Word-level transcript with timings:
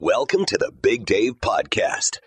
Welcome 0.00 0.44
to 0.44 0.58
the 0.58 0.70
Big 0.82 1.06
Dave 1.06 1.40
Podcast. 1.40 2.18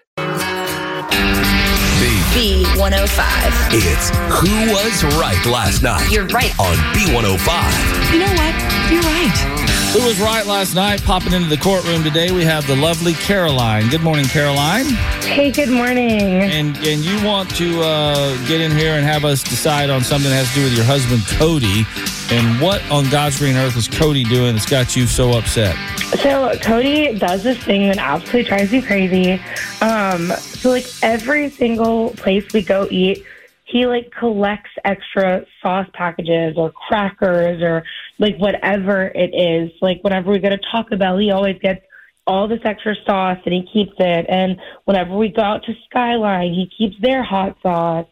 B105. 2.34 3.52
It's 3.72 4.10
Who 4.10 4.74
Was 4.74 5.04
Right 5.20 5.46
Last 5.46 5.84
Night 5.84 6.10
You're 6.12 6.26
right. 6.30 6.52
on 6.60 6.76
B105. 6.96 8.12
You 8.12 8.20
know 8.22 8.34
what? 8.34 8.56
You're 8.92 9.04
right. 9.04 9.59
Who 9.94 10.06
was 10.06 10.22
right 10.22 10.46
last 10.46 10.76
night? 10.76 11.04
Popping 11.04 11.34
into 11.34 11.50
the 11.50 11.58
courtroom 11.58 12.04
today, 12.04 12.32
we 12.32 12.44
have 12.44 12.68
the 12.68 12.76
lovely 12.76 13.14
Caroline. 13.14 13.90
Good 13.90 14.04
morning, 14.04 14.26
Caroline. 14.26 14.86
Hey, 14.86 15.52
good 15.52 15.70
morning. 15.70 16.44
And 16.44 16.78
and 16.78 17.04
you 17.04 17.26
want 17.26 17.50
to 17.56 17.82
uh, 17.82 18.38
get 18.46 18.62
in 18.62 18.70
here 18.70 18.94
and 18.94 19.04
have 19.04 19.26
us 19.26 19.42
decide 19.42 19.90
on 19.90 20.04
something 20.04 20.30
that 20.30 20.36
has 20.36 20.48
to 20.50 20.56
do 20.60 20.64
with 20.66 20.76
your 20.76 20.86
husband 20.86 21.24
Cody. 21.40 21.88
And 22.30 22.62
what 22.62 22.88
on 22.92 23.10
God's 23.10 23.40
green 23.40 23.56
earth 23.56 23.76
is 23.76 23.88
Cody 23.88 24.24
doing 24.26 24.54
that's 24.54 24.70
got 24.70 24.96
you 24.96 25.08
so 25.08 25.32
upset? 25.36 25.76
So 26.20 26.56
Cody 26.62 27.18
does 27.18 27.42
this 27.42 27.58
thing 27.58 27.88
that 27.88 27.98
absolutely 27.98 28.44
drives 28.44 28.72
me 28.72 28.84
crazy. 28.84 29.42
Um, 29.82 30.28
so 30.38 30.70
like 30.70 30.86
every 31.02 31.50
single 31.50 32.12
place 32.12 32.46
we 32.54 32.62
go 32.62 32.88
eat, 32.92 33.26
he 33.66 33.88
like 33.88 34.12
collects 34.12 34.70
extra 34.86 35.46
sauce 35.64 35.88
packages 35.94 36.58
or 36.58 36.72
crackers 36.72 37.64
or 37.64 37.84
like 38.20 38.38
whatever 38.38 39.08
it 39.08 39.34
is. 39.34 39.72
Like 39.82 40.02
whenever 40.04 40.32
we 40.32 40.40
go 40.40 40.50
to 40.50 40.60
Taco 40.72 40.98
Bell, 40.98 41.18
he 41.18 41.32
always 41.32 41.58
gets 41.60 41.82
all 42.28 42.48
this 42.48 42.60
extra 42.64 42.96
sauce 43.06 43.40
and 43.46 43.54
he 43.54 43.68
keeps 43.74 43.96
it. 43.98 44.26
And 44.30 44.58
whenever 44.86 45.18
we 45.18 45.30
go 45.30 45.42
out 45.42 45.64
to 45.64 45.74
Skyline, 45.90 46.54
he 46.54 46.70
keeps 46.78 46.96
their 47.02 47.24
hot 47.24 47.58
sauce. 47.64 48.08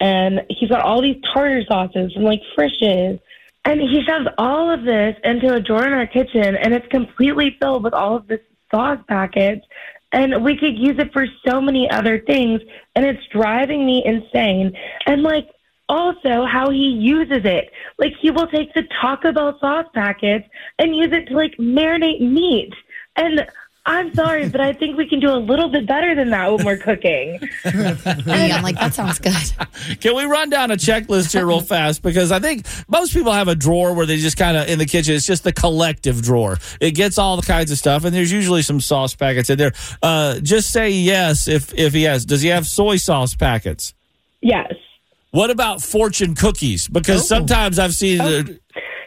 And 0.00 0.42
he's 0.50 0.68
got 0.68 0.80
all 0.80 1.00
these 1.00 1.22
tartar 1.32 1.62
sauces 1.64 2.12
and 2.14 2.24
like 2.24 2.42
Frisch's. 2.54 3.20
And 3.64 3.80
he 3.80 4.02
shoves 4.04 4.26
all 4.38 4.70
of 4.70 4.82
this 4.82 5.14
into 5.22 5.54
a 5.54 5.60
drawer 5.60 5.86
in 5.86 5.92
our 5.92 6.06
kitchen, 6.08 6.56
and 6.56 6.74
it's 6.74 6.86
completely 6.88 7.56
filled 7.60 7.84
with 7.84 7.94
all 7.94 8.16
of 8.16 8.26
this 8.26 8.40
sauce 8.72 8.98
packets. 9.06 9.64
And 10.10 10.44
we 10.44 10.56
could 10.56 10.76
use 10.76 10.96
it 10.98 11.12
for 11.12 11.26
so 11.46 11.60
many 11.60 11.88
other 11.88 12.20
things, 12.20 12.60
and 12.96 13.06
it's 13.06 13.22
driving 13.32 13.86
me 13.86 14.02
insane. 14.04 14.76
And 15.06 15.22
like, 15.22 15.48
also 15.92 16.46
how 16.46 16.70
he 16.70 16.88
uses 16.88 17.44
it. 17.44 17.70
Like, 17.98 18.14
he 18.20 18.30
will 18.30 18.46
take 18.46 18.72
the 18.72 18.82
Taco 19.00 19.30
Bell 19.30 19.58
sauce 19.60 19.86
packets 19.92 20.48
and 20.78 20.96
use 20.96 21.12
it 21.12 21.26
to 21.26 21.34
like 21.34 21.54
marinate 21.58 22.20
meat. 22.20 22.72
And 23.14 23.46
I'm 23.84 24.14
sorry, 24.14 24.48
but 24.48 24.60
I 24.60 24.72
think 24.72 24.96
we 24.96 25.06
can 25.06 25.20
do 25.20 25.28
a 25.28 25.36
little 25.36 25.68
bit 25.68 25.86
better 25.86 26.14
than 26.14 26.30
that 26.30 26.50
when 26.50 26.64
we're 26.64 26.76
cooking. 26.78 27.40
Me, 27.64 28.52
I'm 28.52 28.62
like, 28.62 28.78
that 28.78 28.94
sounds 28.94 29.18
good. 29.18 29.34
Can 30.00 30.14
we 30.14 30.24
run 30.24 30.50
down 30.50 30.70
a 30.70 30.76
checklist 30.76 31.32
here 31.32 31.44
real 31.44 31.60
fast? 31.60 32.00
Because 32.00 32.30
I 32.30 32.38
think 32.38 32.64
most 32.88 33.12
people 33.12 33.32
have 33.32 33.48
a 33.48 33.56
drawer 33.56 33.92
where 33.92 34.06
they 34.06 34.18
just 34.18 34.36
kind 34.36 34.56
of 34.56 34.68
in 34.68 34.78
the 34.78 34.86
kitchen. 34.86 35.14
It's 35.16 35.26
just 35.26 35.42
the 35.42 35.52
collective 35.52 36.22
drawer. 36.22 36.58
It 36.80 36.92
gets 36.92 37.18
all 37.18 37.36
the 37.36 37.46
kinds 37.46 37.72
of 37.72 37.78
stuff, 37.78 38.04
and 38.04 38.14
there's 38.14 38.30
usually 38.30 38.62
some 38.62 38.80
sauce 38.80 39.16
packets 39.16 39.50
in 39.50 39.58
there. 39.58 39.72
Uh, 40.00 40.38
just 40.38 40.70
say 40.70 40.90
yes 40.90 41.48
if 41.48 41.74
if 41.74 41.92
he 41.92 42.04
has. 42.04 42.24
Does 42.24 42.40
he 42.40 42.48
have 42.48 42.68
soy 42.68 42.96
sauce 42.96 43.34
packets? 43.34 43.94
Yes. 44.40 44.72
What 45.32 45.50
about 45.50 45.82
fortune 45.82 46.34
cookies? 46.34 46.88
Because 46.88 47.26
sometimes 47.26 47.78
I've 47.78 47.94
seen. 47.94 48.20
uh, 48.20 48.42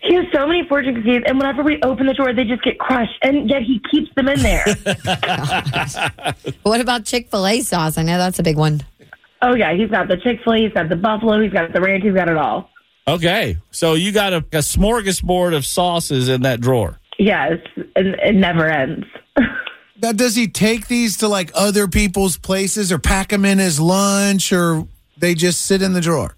He 0.01 0.15
has 0.15 0.25
so 0.33 0.47
many 0.47 0.67
fortune 0.67 0.95
cookies, 0.95 1.21
and 1.27 1.37
whenever 1.37 1.61
we 1.63 1.79
open 1.83 2.07
the 2.07 2.13
drawer, 2.15 2.33
they 2.33 2.43
just 2.45 2.63
get 2.63 2.79
crushed, 2.79 3.13
and 3.21 3.47
yet 3.49 3.61
he 3.61 3.79
keeps 3.91 4.09
them 4.15 4.27
in 4.27 4.39
there. 4.41 4.65
What 6.63 6.81
about 6.81 7.05
Chick 7.05 7.29
fil 7.29 7.45
A 7.45 7.61
sauce? 7.61 7.97
I 7.99 8.03
know 8.03 8.17
that's 8.17 8.39
a 8.39 8.43
big 8.43 8.57
one. 8.57 8.81
oh, 9.43 9.55
yeah, 9.55 9.73
he's 9.75 9.89
got 9.91 10.07
the 10.07 10.17
Chick 10.17 10.39
fil 10.43 10.53
A, 10.53 10.57
he's 10.63 10.73
got 10.73 10.89
the 10.89 10.95
Buffalo, 10.95 11.39
he's 11.41 11.53
got 11.53 11.71
the 11.73 11.79
ranch, 11.81 12.03
he's 12.03 12.13
got 12.13 12.27
it 12.27 12.37
all. 12.37 12.69
Okay, 13.07 13.57
so 13.69 13.93
you 13.93 14.11
got 14.11 14.33
a, 14.33 14.37
a 14.37 14.61
smorgasbord 14.65 15.55
of 15.55 15.63
sauces 15.63 16.27
in 16.27 16.41
that 16.41 16.59
drawer. 16.59 16.99
Yes, 17.19 17.53
and 17.95 18.15
it 18.15 18.33
never 18.35 18.67
ends. 18.67 19.05
Now, 20.01 20.11
does 20.11 20.35
he 20.35 20.47
take 20.49 20.87
these 20.89 21.17
to 21.17 21.29
like 21.29 21.51
other 21.55 21.87
people's 21.87 22.37
places 22.37 22.91
or 22.91 22.99
pack 22.99 23.29
them 23.29 23.45
in 23.45 23.59
his 23.59 23.79
lunch 23.79 24.51
or 24.51 24.85
they 25.17 25.33
just 25.33 25.65
sit 25.65 25.81
in 25.81 25.93
the 25.93 26.01
drawer? 26.01 26.35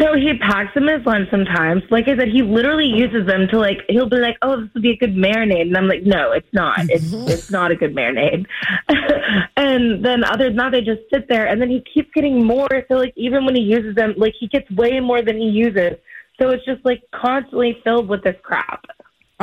So 0.00 0.14
he 0.14 0.38
packs 0.38 0.72
them 0.74 0.88
as 0.88 1.04
lunch 1.04 1.28
sometimes. 1.30 1.82
Like 1.90 2.08
I 2.08 2.16
said, 2.16 2.28
he 2.28 2.42
literally 2.42 2.86
uses 2.86 3.26
them 3.26 3.46
to 3.48 3.58
like. 3.58 3.78
He'll 3.88 4.08
be 4.08 4.16
like, 4.16 4.36
"Oh, 4.40 4.62
this 4.62 4.70
would 4.72 4.82
be 4.82 4.92
a 4.92 4.96
good 4.96 5.14
marinade," 5.14 5.62
and 5.62 5.76
I'm 5.76 5.86
like, 5.86 6.04
"No, 6.04 6.32
it's 6.32 6.48
not. 6.52 6.78
It's 6.88 7.12
it's 7.12 7.50
not 7.50 7.70
a 7.70 7.76
good 7.76 7.94
marinade." 7.94 8.46
and 9.56 10.04
then 10.04 10.24
other 10.24 10.44
than 10.44 10.56
that, 10.56 10.72
they 10.72 10.80
just 10.80 11.02
sit 11.12 11.28
there, 11.28 11.46
and 11.46 11.60
then 11.60 11.68
he 11.68 11.84
keeps 11.92 12.08
getting 12.14 12.44
more. 12.44 12.68
So 12.88 12.94
like, 12.94 13.12
even 13.16 13.44
when 13.44 13.54
he 13.54 13.62
uses 13.62 13.94
them, 13.94 14.14
like 14.16 14.34
he 14.38 14.48
gets 14.48 14.70
way 14.70 14.98
more 15.00 15.20
than 15.20 15.36
he 15.36 15.48
uses. 15.48 15.98
So 16.40 16.48
it's 16.50 16.64
just 16.64 16.82
like 16.84 17.02
constantly 17.14 17.78
filled 17.84 18.08
with 18.08 18.24
this 18.24 18.36
crap. 18.42 18.84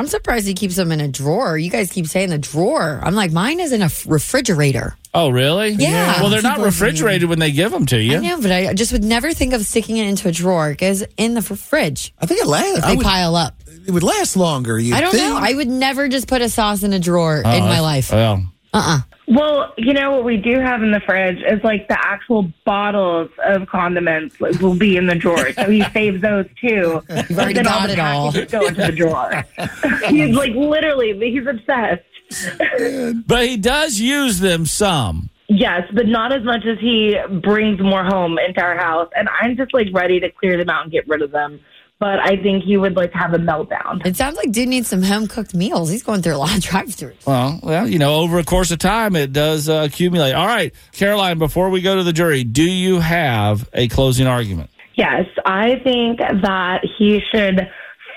I'm 0.00 0.06
surprised 0.06 0.46
he 0.46 0.54
keeps 0.54 0.76
them 0.76 0.92
in 0.92 1.00
a 1.00 1.08
drawer. 1.08 1.58
You 1.58 1.70
guys 1.70 1.92
keep 1.92 2.06
saying 2.06 2.30
the 2.30 2.38
drawer. 2.38 3.00
I'm 3.02 3.14
like, 3.14 3.32
mine 3.32 3.60
is 3.60 3.70
in 3.72 3.82
a 3.82 3.90
refrigerator. 4.06 4.96
Oh, 5.12 5.28
really? 5.28 5.70
Yeah. 5.72 6.20
Well, 6.22 6.30
they're 6.30 6.40
not 6.40 6.60
refrigerated 6.60 7.28
when 7.28 7.38
they 7.38 7.50
give 7.52 7.70
them 7.70 7.84
to 7.86 8.00
you. 8.00 8.16
I 8.16 8.20
know, 8.20 8.40
but 8.40 8.50
I 8.50 8.72
just 8.74 8.92
would 8.92 9.04
never 9.04 9.32
think 9.34 9.52
of 9.52 9.62
sticking 9.66 9.98
it 9.98 10.06
into 10.06 10.28
a 10.28 10.32
drawer. 10.32 10.70
It 10.70 10.78
goes 10.78 11.04
in 11.18 11.34
the 11.34 11.42
fr- 11.42 11.54
fridge. 11.54 12.14
I 12.18 12.26
think 12.26 12.40
it 12.40 12.46
lasts. 12.46 12.78
If 12.78 12.84
I 12.84 12.90
they 12.92 12.96
would, 12.96 13.04
pile 13.04 13.36
up. 13.36 13.56
it 13.86 13.90
would 13.90 14.02
last 14.02 14.36
longer. 14.36 14.78
You 14.78 14.94
I 14.94 15.00
don't 15.02 15.10
think? 15.12 15.22
know. 15.24 15.36
I 15.38 15.52
would 15.52 15.68
never 15.68 16.08
just 16.08 16.28
put 16.28 16.40
a 16.40 16.48
sauce 16.48 16.82
in 16.82 16.92
a 16.94 16.98
drawer 16.98 17.42
Oh, 17.44 17.50
in 17.56 17.64
my 17.64 17.80
life. 17.80 18.10
Well, 18.10 18.44
Uh-uh. 18.72 19.00
Well, 19.30 19.72
you 19.76 19.92
know 19.92 20.10
what 20.10 20.24
we 20.24 20.36
do 20.36 20.58
have 20.58 20.82
in 20.82 20.90
the 20.90 21.00
fridge 21.00 21.38
is 21.38 21.62
like 21.62 21.86
the 21.86 21.98
actual 21.98 22.52
bottles 22.64 23.30
of 23.44 23.68
condiments 23.68 24.40
like, 24.40 24.60
will 24.60 24.74
be 24.74 24.96
in 24.96 25.06
the 25.06 25.14
drawer. 25.14 25.52
So 25.52 25.70
he 25.70 25.84
saves 25.92 26.20
those 26.20 26.46
too. 26.60 27.02
You've 27.08 27.38
already 27.38 27.62
got 27.62 27.90
it 27.90 27.98
all. 28.00 28.32
Go 28.32 28.66
into 28.66 28.80
the 28.86 28.92
drawer. 28.92 29.44
he's 30.08 30.34
like 30.34 30.52
literally, 30.54 31.12
he's 31.30 31.46
obsessed. 31.46 33.24
but 33.26 33.46
he 33.46 33.56
does 33.56 34.00
use 34.00 34.40
them 34.40 34.66
some. 34.66 35.30
Yes, 35.48 35.82
but 35.92 36.06
not 36.06 36.32
as 36.32 36.44
much 36.44 36.64
as 36.64 36.78
he 36.78 37.16
brings 37.42 37.80
more 37.80 38.04
home 38.04 38.38
into 38.38 38.60
our 38.60 38.76
house. 38.76 39.10
And 39.16 39.28
I'm 39.40 39.56
just 39.56 39.72
like 39.74 39.88
ready 39.92 40.20
to 40.20 40.30
clear 40.30 40.56
them 40.56 40.70
out 40.70 40.84
and 40.84 40.92
get 40.92 41.08
rid 41.08 41.22
of 41.22 41.32
them. 41.32 41.60
But 42.00 42.18
I 42.18 42.36
think 42.42 42.64
he 42.64 42.78
would 42.78 42.96
like 42.96 43.12
have 43.12 43.34
a 43.34 43.38
meltdown. 43.38 44.04
It 44.06 44.16
sounds 44.16 44.36
like 44.36 44.50
dude 44.50 44.68
needs 44.68 44.88
some 44.88 45.02
home 45.02 45.28
cooked 45.28 45.54
meals. 45.54 45.90
He's 45.90 46.02
going 46.02 46.22
through 46.22 46.34
a 46.34 46.38
lot 46.38 46.56
of 46.56 46.62
drive-throughs. 46.70 47.26
Well, 47.26 47.60
well, 47.62 47.86
you 47.86 47.98
know, 47.98 48.16
over 48.16 48.38
a 48.38 48.44
course 48.44 48.70
of 48.70 48.78
time, 48.78 49.14
it 49.14 49.32
does 49.32 49.68
uh, 49.68 49.86
accumulate. 49.86 50.32
All 50.32 50.46
right, 50.46 50.74
Caroline. 50.92 51.38
Before 51.38 51.70
we 51.70 51.82
go 51.82 51.94
to 51.96 52.02
the 52.02 52.12
jury, 52.12 52.42
do 52.42 52.64
you 52.64 53.00
have 53.00 53.68
a 53.74 53.86
closing 53.88 54.26
argument? 54.26 54.70
Yes, 54.94 55.26
I 55.44 55.78
think 55.84 56.18
that 56.18 56.80
he 56.98 57.20
should 57.32 57.68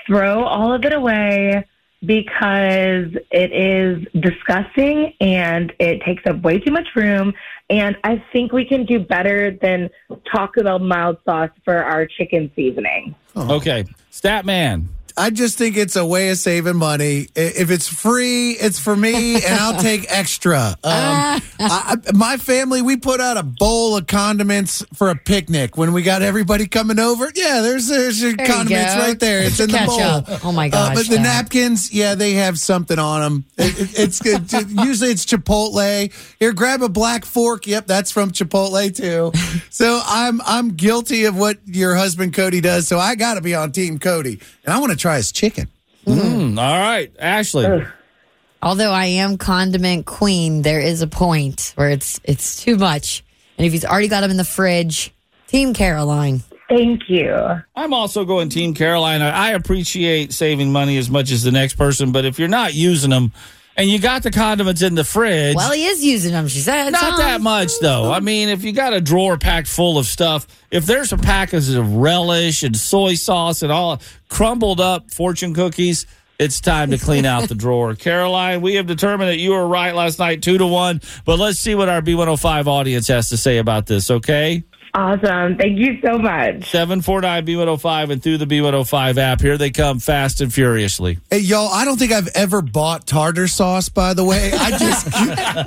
throw 0.06 0.44
all 0.44 0.72
of 0.72 0.84
it 0.84 0.92
away 0.92 1.64
because 2.04 3.06
it 3.30 3.52
is 3.52 4.06
disgusting 4.20 5.14
and 5.20 5.72
it 5.78 6.02
takes 6.02 6.22
up 6.26 6.42
way 6.42 6.58
too 6.58 6.70
much 6.70 6.88
room. 6.94 7.32
And 7.70 7.96
I 8.04 8.22
think 8.32 8.52
we 8.52 8.66
can 8.66 8.84
do 8.84 8.98
better 8.98 9.56
than 9.62 9.88
Taco 10.30 10.62
Bell 10.62 10.78
mild 10.78 11.18
sauce 11.24 11.50
for 11.64 11.82
our 11.82 12.06
chicken 12.06 12.50
seasoning. 12.54 13.14
Okay, 13.36 13.84
Stat 14.10 14.44
Man. 14.44 14.88
I 15.16 15.30
just 15.30 15.56
think 15.58 15.76
it's 15.76 15.94
a 15.96 16.04
way 16.04 16.30
of 16.30 16.38
saving 16.38 16.76
money. 16.76 17.28
If 17.36 17.70
it's 17.70 17.86
free, 17.88 18.52
it's 18.52 18.78
for 18.80 18.96
me, 18.96 19.36
and 19.36 19.44
I'll 19.60 19.76
take 19.80 20.06
extra. 20.10 20.70
Um, 20.70 20.76
I, 21.60 21.96
my 22.12 22.36
family, 22.36 22.82
we 22.82 22.96
put 22.96 23.20
out 23.20 23.36
a 23.36 23.42
bowl 23.44 23.96
of 23.96 24.06
condiments 24.08 24.84
for 24.94 25.10
a 25.10 25.14
picnic 25.14 25.76
when 25.76 25.92
we 25.92 26.02
got 26.02 26.22
everybody 26.22 26.66
coming 26.66 26.98
over. 26.98 27.30
Yeah, 27.34 27.60
there's, 27.60 27.86
there's 27.86 28.20
your 28.20 28.34
There 28.34 28.46
you 28.46 28.52
condiments 28.52 28.94
go. 28.94 29.00
right 29.00 29.20
there. 29.20 29.42
It's 29.42 29.60
in 29.60 29.70
the 29.70 29.78
bowl. 29.86 30.38
Oh, 30.42 30.52
my 30.52 30.66
Uh, 30.66 30.70
gosh, 30.70 30.94
but 30.96 31.06
the 31.08 31.20
napkins, 31.20 31.92
yeah, 31.92 32.14
they 32.16 32.32
have 32.32 32.58
something 32.58 32.98
on 32.98 33.20
them. 33.20 33.44
It, 33.56 33.78
it- 33.80 33.98
it's 33.98 34.18
good. 34.20 34.52
usually 34.84 35.10
it's 35.12 35.24
Chipotle. 35.24 36.12
Here, 36.40 36.52
grab 36.52 36.82
a 36.82 36.88
black 36.88 37.24
fork. 37.24 37.66
Yep, 37.68 37.86
that's 37.86 38.10
from 38.10 38.32
Chipotle 38.32 38.94
too. 38.94 39.30
So 39.70 40.00
I'm 40.04 40.40
I'm 40.44 40.70
guilty 40.70 41.24
of 41.26 41.36
what 41.38 41.58
your 41.66 41.94
husband 41.94 42.34
Cody 42.34 42.60
does. 42.60 42.88
So 42.88 42.98
I 42.98 43.14
got 43.14 43.34
to 43.34 43.40
be 43.40 43.54
on 43.54 43.70
Team 43.72 43.98
Cody, 44.00 44.40
and 44.64 44.72
I 44.74 44.80
want 44.80 44.90
to 44.92 44.98
try 45.04 45.16
his 45.18 45.32
chicken. 45.32 45.68
Hmm, 46.06 46.58
all 46.58 46.78
right, 46.78 47.12
Ashley. 47.18 47.84
Although 48.62 48.90
I 48.90 49.04
am 49.04 49.36
condiment 49.36 50.06
queen, 50.06 50.62
there 50.62 50.80
is 50.80 51.02
a 51.02 51.06
point 51.06 51.74
where 51.76 51.90
it's 51.90 52.18
it's 52.24 52.62
too 52.64 52.76
much. 52.78 53.22
And 53.58 53.66
if 53.66 53.72
he's 53.72 53.84
already 53.84 54.08
got 54.08 54.22
them 54.22 54.30
in 54.30 54.38
the 54.38 54.44
fridge, 54.44 55.12
Team 55.46 55.74
Caroline. 55.74 56.42
Thank 56.70 57.10
you. 57.10 57.36
I'm 57.76 57.92
also 57.92 58.24
going 58.24 58.48
Team 58.48 58.72
Caroline. 58.72 59.20
I 59.20 59.48
I 59.48 59.50
appreciate 59.50 60.32
saving 60.32 60.72
money 60.72 60.96
as 60.96 61.10
much 61.10 61.30
as 61.30 61.42
the 61.42 61.52
next 61.52 61.74
person, 61.74 62.10
but 62.10 62.24
if 62.24 62.38
you're 62.38 62.48
not 62.48 62.72
using 62.72 63.10
them, 63.10 63.32
and 63.76 63.88
you 63.88 63.98
got 63.98 64.22
the 64.22 64.30
condiments 64.30 64.82
in 64.82 64.94
the 64.94 65.04
fridge. 65.04 65.56
Well, 65.56 65.72
he 65.72 65.86
is 65.86 66.04
using 66.04 66.32
them. 66.32 66.48
She 66.48 66.60
said 66.60 66.90
Not 66.90 67.18
that 67.18 67.40
much, 67.40 67.72
though. 67.80 68.12
I 68.12 68.20
mean, 68.20 68.48
if 68.48 68.64
you 68.64 68.72
got 68.72 68.92
a 68.92 69.00
drawer 69.00 69.36
packed 69.36 69.68
full 69.68 69.98
of 69.98 70.06
stuff, 70.06 70.46
if 70.70 70.86
there's 70.86 71.12
a 71.12 71.16
packets 71.16 71.68
of 71.70 71.96
relish 71.96 72.62
and 72.62 72.76
soy 72.76 73.14
sauce 73.14 73.62
and 73.62 73.72
all 73.72 74.00
crumbled 74.28 74.80
up 74.80 75.10
fortune 75.10 75.54
cookies, 75.54 76.06
it's 76.38 76.60
time 76.60 76.90
to 76.90 76.98
clean 76.98 77.24
out 77.24 77.48
the 77.48 77.54
drawer. 77.54 77.94
Caroline, 77.96 78.60
we 78.60 78.74
have 78.74 78.86
determined 78.86 79.30
that 79.30 79.38
you 79.38 79.52
were 79.52 79.66
right 79.66 79.94
last 79.94 80.18
night, 80.18 80.42
two 80.42 80.58
to 80.58 80.66
one. 80.66 81.00
But 81.24 81.38
let's 81.38 81.58
see 81.58 81.74
what 81.74 81.88
our 81.88 82.02
B105 82.02 82.66
audience 82.66 83.08
has 83.08 83.28
to 83.28 83.36
say 83.36 83.58
about 83.58 83.86
this, 83.86 84.10
okay? 84.10 84.64
Awesome. 84.96 85.56
Thank 85.56 85.76
you 85.76 85.98
so 86.00 86.18
much. 86.18 86.70
749 86.70 87.44
B105 87.44 88.10
and 88.10 88.22
through 88.22 88.38
the 88.38 88.46
B105 88.46 89.16
app. 89.18 89.40
Here 89.40 89.58
they 89.58 89.70
come 89.70 89.98
fast 89.98 90.40
and 90.40 90.54
furiously. 90.54 91.18
Hey, 91.30 91.38
y'all, 91.40 91.66
I 91.68 91.84
don't 91.84 91.98
think 91.98 92.12
I've 92.12 92.28
ever 92.28 92.62
bought 92.62 93.04
tartar 93.04 93.48
sauce, 93.48 93.88
by 93.88 94.14
the 94.14 94.24
way. 94.24 94.52
I 94.52 94.70
just 94.78 95.06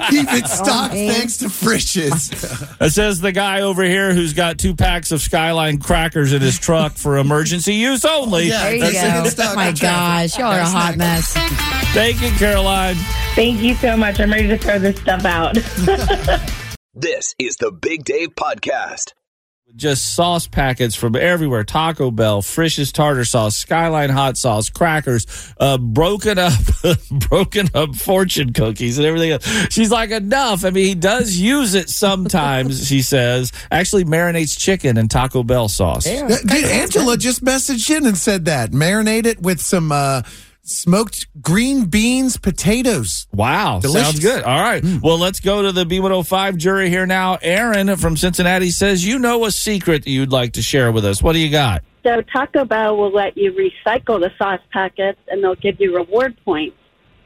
keep 0.10 0.34
it 0.34 0.44
oh, 0.46 0.48
stocked 0.48 0.94
man. 0.94 1.12
thanks 1.12 1.38
to 1.38 1.50
Frisch's. 1.50 2.56
It 2.80 2.92
says 2.92 3.20
the 3.20 3.32
guy 3.32 3.62
over 3.62 3.84
here 3.84 4.14
who's 4.14 4.34
got 4.34 4.60
two 4.60 4.76
packs 4.76 5.12
of 5.12 5.22
Skyline 5.22 5.80
crackers 5.80 6.32
in 6.32 6.42
his 6.42 6.60
truck 6.60 6.94
for 6.94 7.18
emergency 7.18 7.74
use 7.74 8.06
only. 8.06 8.48
Yeah. 8.48 8.64
There 8.64 8.76
you 8.76 8.82
That's 8.82 9.36
it 9.36 9.42
in 9.42 9.46
go. 9.46 9.52
Oh 9.52 9.56
my 9.56 9.72
gosh, 9.72 10.38
y'all 10.38 10.52
are 10.54 10.60
a 10.60 10.66
hot 10.66 10.96
mess. 10.96 11.34
Thank 11.94 12.22
you, 12.22 12.30
Caroline. 12.38 12.96
Thank 13.36 13.62
you 13.62 13.74
so 13.76 13.98
much. 13.98 14.20
I'm 14.20 14.32
ready 14.32 14.48
to 14.48 14.58
throw 14.58 14.80
this 14.80 14.98
stuff 14.98 15.26
out. 15.26 15.58
This 17.00 17.36
is 17.38 17.58
the 17.58 17.72
Big 17.72 18.06
Dave 18.06 18.30
Podcast. 18.30 19.14
just 19.76 20.16
sauce 20.16 20.48
packets 20.48 20.96
from 20.96 21.16
everywhere 21.16 21.64
Taco 21.64 22.10
Bell, 22.10 22.42
Frisch's 22.42 22.92
tartar 22.92 23.24
sauce, 23.24 23.56
Skyline 23.56 24.10
hot 24.10 24.36
sauce, 24.36 24.72
crackers, 24.72 25.28
uh, 25.60 25.78
broken 25.78 26.40
up, 26.40 26.54
broken 27.30 27.68
up 27.76 27.94
fortune 27.94 28.52
cookies 28.52 28.98
and 28.98 29.06
everything 29.06 29.30
else. 29.30 29.46
She's 29.70 29.92
like, 29.92 30.10
enough. 30.10 30.66
I 30.66 30.72
mean, 30.72 30.88
he 30.88 30.96
does 30.96 31.38
use 31.38 31.76
it 31.76 31.92
sometimes, 31.92 32.88
she 32.88 33.04
says. 33.04 33.52
Actually, 33.70 34.06
marinates 34.06 34.58
chicken 34.58 34.98
and 34.98 35.12
Taco 35.12 35.44
Bell 35.44 35.70
sauce. 35.70 36.06
Dude, 36.06 36.52
Angela 36.52 37.16
just 37.16 37.46
messaged 37.46 37.96
in 37.96 38.08
and 38.08 38.18
said 38.18 38.46
that. 38.46 38.72
Marinate 38.72 39.28
it 39.28 39.40
with 39.40 39.62
some 39.62 39.92
uh, 39.92 40.24
smoked 40.68 41.28
green 41.42 41.86
beans, 41.86 42.38
potatoes. 42.38 43.28
Wow, 43.34 43.80
Delicious. 43.80 44.08
sounds 44.08 44.20
good. 44.20 44.44
All 44.44 44.62
right. 44.62 44.84
Mm. 44.84 45.02
Well, 45.02 45.18
let's 45.18 45.40
go 45.40 45.62
to 45.64 45.72
the 45.72 45.86
B105 45.86 46.58
jury 46.58 46.90
here 46.90 47.06
now. 47.06 47.38
Aaron 47.42 47.96
from 47.98 48.18
Cincinnati 48.18 48.70
says, 48.70 49.06
You 49.06 49.18
know 49.20 49.46
a 49.46 49.52
secret 49.52 50.06
you'd 50.08 50.32
like 50.32 50.54
to 50.54 50.62
share 50.62 50.92
with 50.92 51.06
us. 51.06 51.24
What 51.24 51.34
do 51.34 51.40
you 51.40 51.50
got? 51.50 51.84
So 52.04 52.22
Taco 52.22 52.64
Bell 52.66 52.96
will 52.96 53.12
let 53.12 53.38
you 53.38 53.52
recycle 53.54 54.20
the 54.20 54.32
sauce 54.38 54.62
packets 54.72 55.20
and 55.30 55.44
they'll 55.44 55.56
give 55.56 55.80
you 55.80 55.96
reward 55.96 56.38
points. 56.46 56.78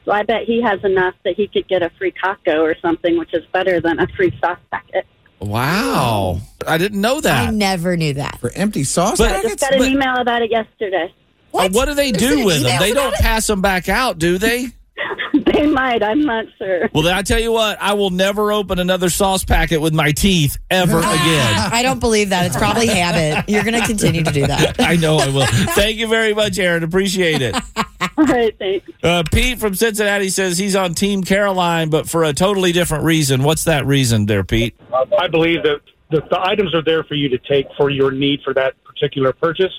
So 0.04 0.10
I 0.10 0.24
bet 0.24 0.42
he 0.44 0.60
has 0.62 0.82
enough 0.82 1.14
that 1.24 1.34
he 1.36 1.46
could 1.46 1.68
get 1.68 1.82
a 1.82 1.90
free 1.98 2.12
taco 2.20 2.60
or 2.62 2.74
something, 2.82 3.16
which 3.18 3.32
is 3.32 3.44
better 3.52 3.80
than 3.80 4.00
a 4.00 4.08
free 4.16 4.36
sauce 4.40 4.58
packet. 4.72 5.06
Wow. 5.40 6.40
I 6.66 6.78
didn't 6.78 7.00
know 7.00 7.20
that. 7.20 7.48
I 7.48 7.50
never 7.50 7.96
knew 7.96 8.14
that. 8.14 8.40
For 8.40 8.50
empty 8.50 8.82
sauce 8.84 9.18
But- 9.18 9.30
I 9.32 9.42
just 9.42 9.60
got 9.60 9.72
an 9.72 9.78
but- 9.78 9.88
email 9.88 10.16
about 10.16 10.42
it 10.42 10.50
yesterday. 10.50 11.12
Uh, 11.54 11.68
What, 11.70 11.86
do 11.86 11.94
they 11.94 12.12
do 12.12 12.44
with 12.44 12.62
them? 12.62 12.80
They 12.80 12.92
don't 12.92 13.14
it? 13.14 13.20
pass 13.20 13.46
them 13.46 13.60
back 13.60 13.88
out, 13.88 14.18
do 14.18 14.38
they? 14.38 14.68
they 15.46 15.66
might, 15.66 16.02
I'm 16.02 16.22
not 16.22 16.46
sure. 16.58 16.88
Well, 16.92 17.02
then 17.02 17.14
I 17.14 17.22
tell 17.22 17.40
you 17.40 17.52
what, 17.52 17.80
I 17.80 17.94
will 17.94 18.10
never 18.10 18.52
open 18.52 18.78
another 18.78 19.08
sauce 19.08 19.44
packet 19.44 19.80
with 19.80 19.94
my 19.94 20.12
teeth 20.12 20.56
ever 20.70 20.98
again. 20.98 21.54
I 21.72 21.82
don't 21.82 22.00
believe 22.00 22.30
that. 22.30 22.46
It's 22.46 22.56
probably 22.56 22.86
habit. 22.86 23.48
You're 23.48 23.64
going 23.64 23.80
to 23.80 23.86
continue 23.86 24.22
to 24.22 24.30
do 24.32 24.46
that. 24.46 24.76
I 24.80 24.96
know 24.96 25.16
I 25.16 25.28
will. 25.28 25.46
Thank 25.74 25.96
you 25.96 26.06
very 26.06 26.34
much, 26.34 26.58
Aaron. 26.58 26.82
Appreciate 26.82 27.42
it. 27.42 27.54
All 28.18 28.24
right, 28.24 28.56
thanks. 28.58 28.88
Uh, 29.02 29.22
Pete 29.30 29.58
from 29.58 29.74
Cincinnati 29.74 30.28
says 30.28 30.58
he's 30.58 30.76
on 30.76 30.94
Team 30.94 31.22
Caroline, 31.22 31.88
but 31.88 32.08
for 32.08 32.24
a 32.24 32.32
totally 32.32 32.72
different 32.72 33.04
reason. 33.04 33.42
What's 33.42 33.64
that 33.64 33.86
reason 33.86 34.26
there, 34.26 34.44
Pete? 34.44 34.74
I 35.18 35.28
believe 35.28 35.62
that 35.62 35.80
the, 36.10 36.20
the 36.30 36.40
items 36.40 36.74
are 36.74 36.82
there 36.84 37.04
for 37.04 37.14
you 37.14 37.28
to 37.30 37.38
take 37.38 37.66
for 37.76 37.90
your 37.90 38.10
need 38.10 38.40
for 38.44 38.52
that 38.54 38.74
particular 38.84 39.32
purchase. 39.32 39.72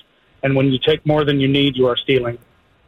And 0.44 0.54
when 0.54 0.70
you 0.70 0.78
take 0.78 1.04
more 1.04 1.24
than 1.24 1.40
you 1.40 1.48
need, 1.48 1.76
you 1.76 1.86
are 1.88 1.96
stealing. 1.96 2.38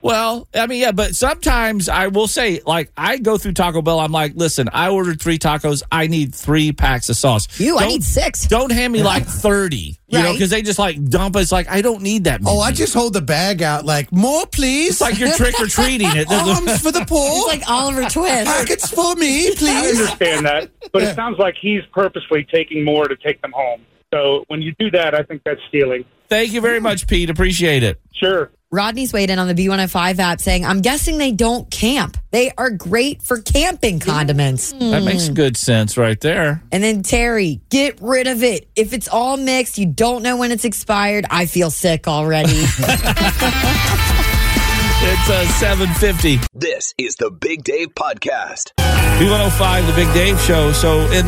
Well, 0.03 0.47
I 0.55 0.69
mean, 0.69 0.83
yeah, 0.83 0.93
but 0.93 1.17
sometimes 1.17 1.89
I 1.89 2.07
will 2.09 2.29
say, 2.29 2.61
like, 2.65 2.93
I 2.97 3.17
go 3.17 3.39
through 3.39 3.55
Taco 3.55 3.83
Bell. 3.83 3.99
I'm 3.99 4.13
like, 4.13 4.35
listen, 4.37 4.69
I 4.73 4.91
ordered 4.91 5.21
three 5.21 5.39
tacos. 5.39 5.83
I 5.91 6.07
need 6.07 6.33
three 6.33 6.71
packs 6.71 7.09
of 7.09 7.17
sauce. 7.17 7.49
You, 7.59 7.77
I 7.77 7.81
Don't- 7.81 7.89
need 7.89 8.05
six. 8.05 8.47
Don't 8.47 8.71
hand 8.71 8.93
me 8.93 9.03
like 9.03 9.25
30, 9.27 9.99
you 10.07 10.23
know, 10.23 10.33
because 10.33 10.51
they 10.51 10.63
just 10.63 10.79
like 10.79 11.03
dump 11.09 11.35
it. 11.35 11.41
It's 11.41 11.51
like, 11.51 11.69
I 11.69 11.81
don't 11.81 12.03
need 12.03 12.25
that 12.25 12.41
many. 12.41 12.55
Oh, 12.57 12.61
I 12.61 12.71
just 12.71 12.95
hold 12.95 13.15
the 13.15 13.23
bag 13.23 13.63
out 13.63 13.85
like, 13.85 14.13
more, 14.13 14.47
please. 14.47 14.91
It's 14.91 15.01
like 15.01 15.19
you're 15.19 15.33
trick 15.33 15.59
or 15.59 15.67
treating 15.67 16.11
it. 16.15 16.29
Arms 16.31 16.81
for 16.81 16.93
the 16.93 17.05
poor. 17.09 17.29
It's 17.33 17.47
like 17.49 17.69
Oliver 17.69 18.03
Twist. 18.09 18.45
Packets 18.47 18.89
for 18.91 19.17
me, 19.17 19.57
please. 19.57 19.63
I 19.71 19.81
please. 19.81 20.01
understand 20.03 20.47
that, 20.47 20.71
but 20.93 21.03
it 21.03 21.17
sounds 21.17 21.39
like 21.39 21.57
he's 21.61 21.83
purposely 21.93 22.45
taking 22.45 22.85
more 22.85 23.09
to 23.09 23.17
take 23.17 23.43
them 23.43 23.53
home. 23.53 23.85
So 24.15 24.45
when 24.47 24.63
you 24.63 24.73
do 24.79 24.89
that, 24.93 25.15
I 25.17 25.23
think 25.23 25.43
that's 25.45 25.61
stealing. 25.69 26.05
Thank 26.29 26.53
you 26.53 26.61
very 26.61 26.81
much, 26.81 27.07
Pete. 27.07 27.31
Appreciate 27.31 27.83
it. 27.83 28.01
Sure. 28.13 28.51
Rodney's 28.73 29.13
weighed 29.13 29.31
in 29.31 29.39
on 29.39 29.47
the 29.47 29.55
B105 29.55 30.19
app 30.19 30.41
saying, 30.41 30.67
I'm 30.67 30.81
guessing 30.81 31.19
they 31.19 31.31
don't 31.31 31.71
camp. 31.71 32.17
They 32.33 32.51
are 32.59 32.71
great 32.71 33.23
for 33.23 33.41
camping 33.41 34.01
condiments. 34.01 34.73
That 34.73 34.99
hmm. 35.01 35.05
makes 35.05 35.29
good 35.29 35.57
sense 35.57 35.97
right 35.97 36.21
there. 36.21 36.63
And 36.73 36.83
then 36.83 37.03
Terry, 37.03 37.61
get 37.71 38.01
rid 38.01 38.27
of 38.27 38.43
it. 38.43 38.69
If 38.75 38.93
it's 38.93 39.09
all 39.09 39.37
mixed, 39.37 39.79
you 39.79 39.87
don't 39.87 40.23
know 40.23 40.37
when 40.37 40.51
it's 40.51 40.65
expired. 40.65 41.27
I 41.31 41.47
feel 41.47 41.71
sick 41.71 42.09
already. 42.09 42.65
It's 45.09 45.31
uh, 45.31 45.47
750. 45.61 46.41
This 46.53 46.93
is 46.99 47.15
the 47.15 47.31
Big 47.31 47.63
Dave 47.63 47.95
Podcast. 47.95 48.73
B105, 48.77 49.87
the 49.87 49.93
Big 49.95 50.13
Dave 50.13 50.41
Show. 50.41 50.73
So, 50.73 50.99
in 51.13 51.27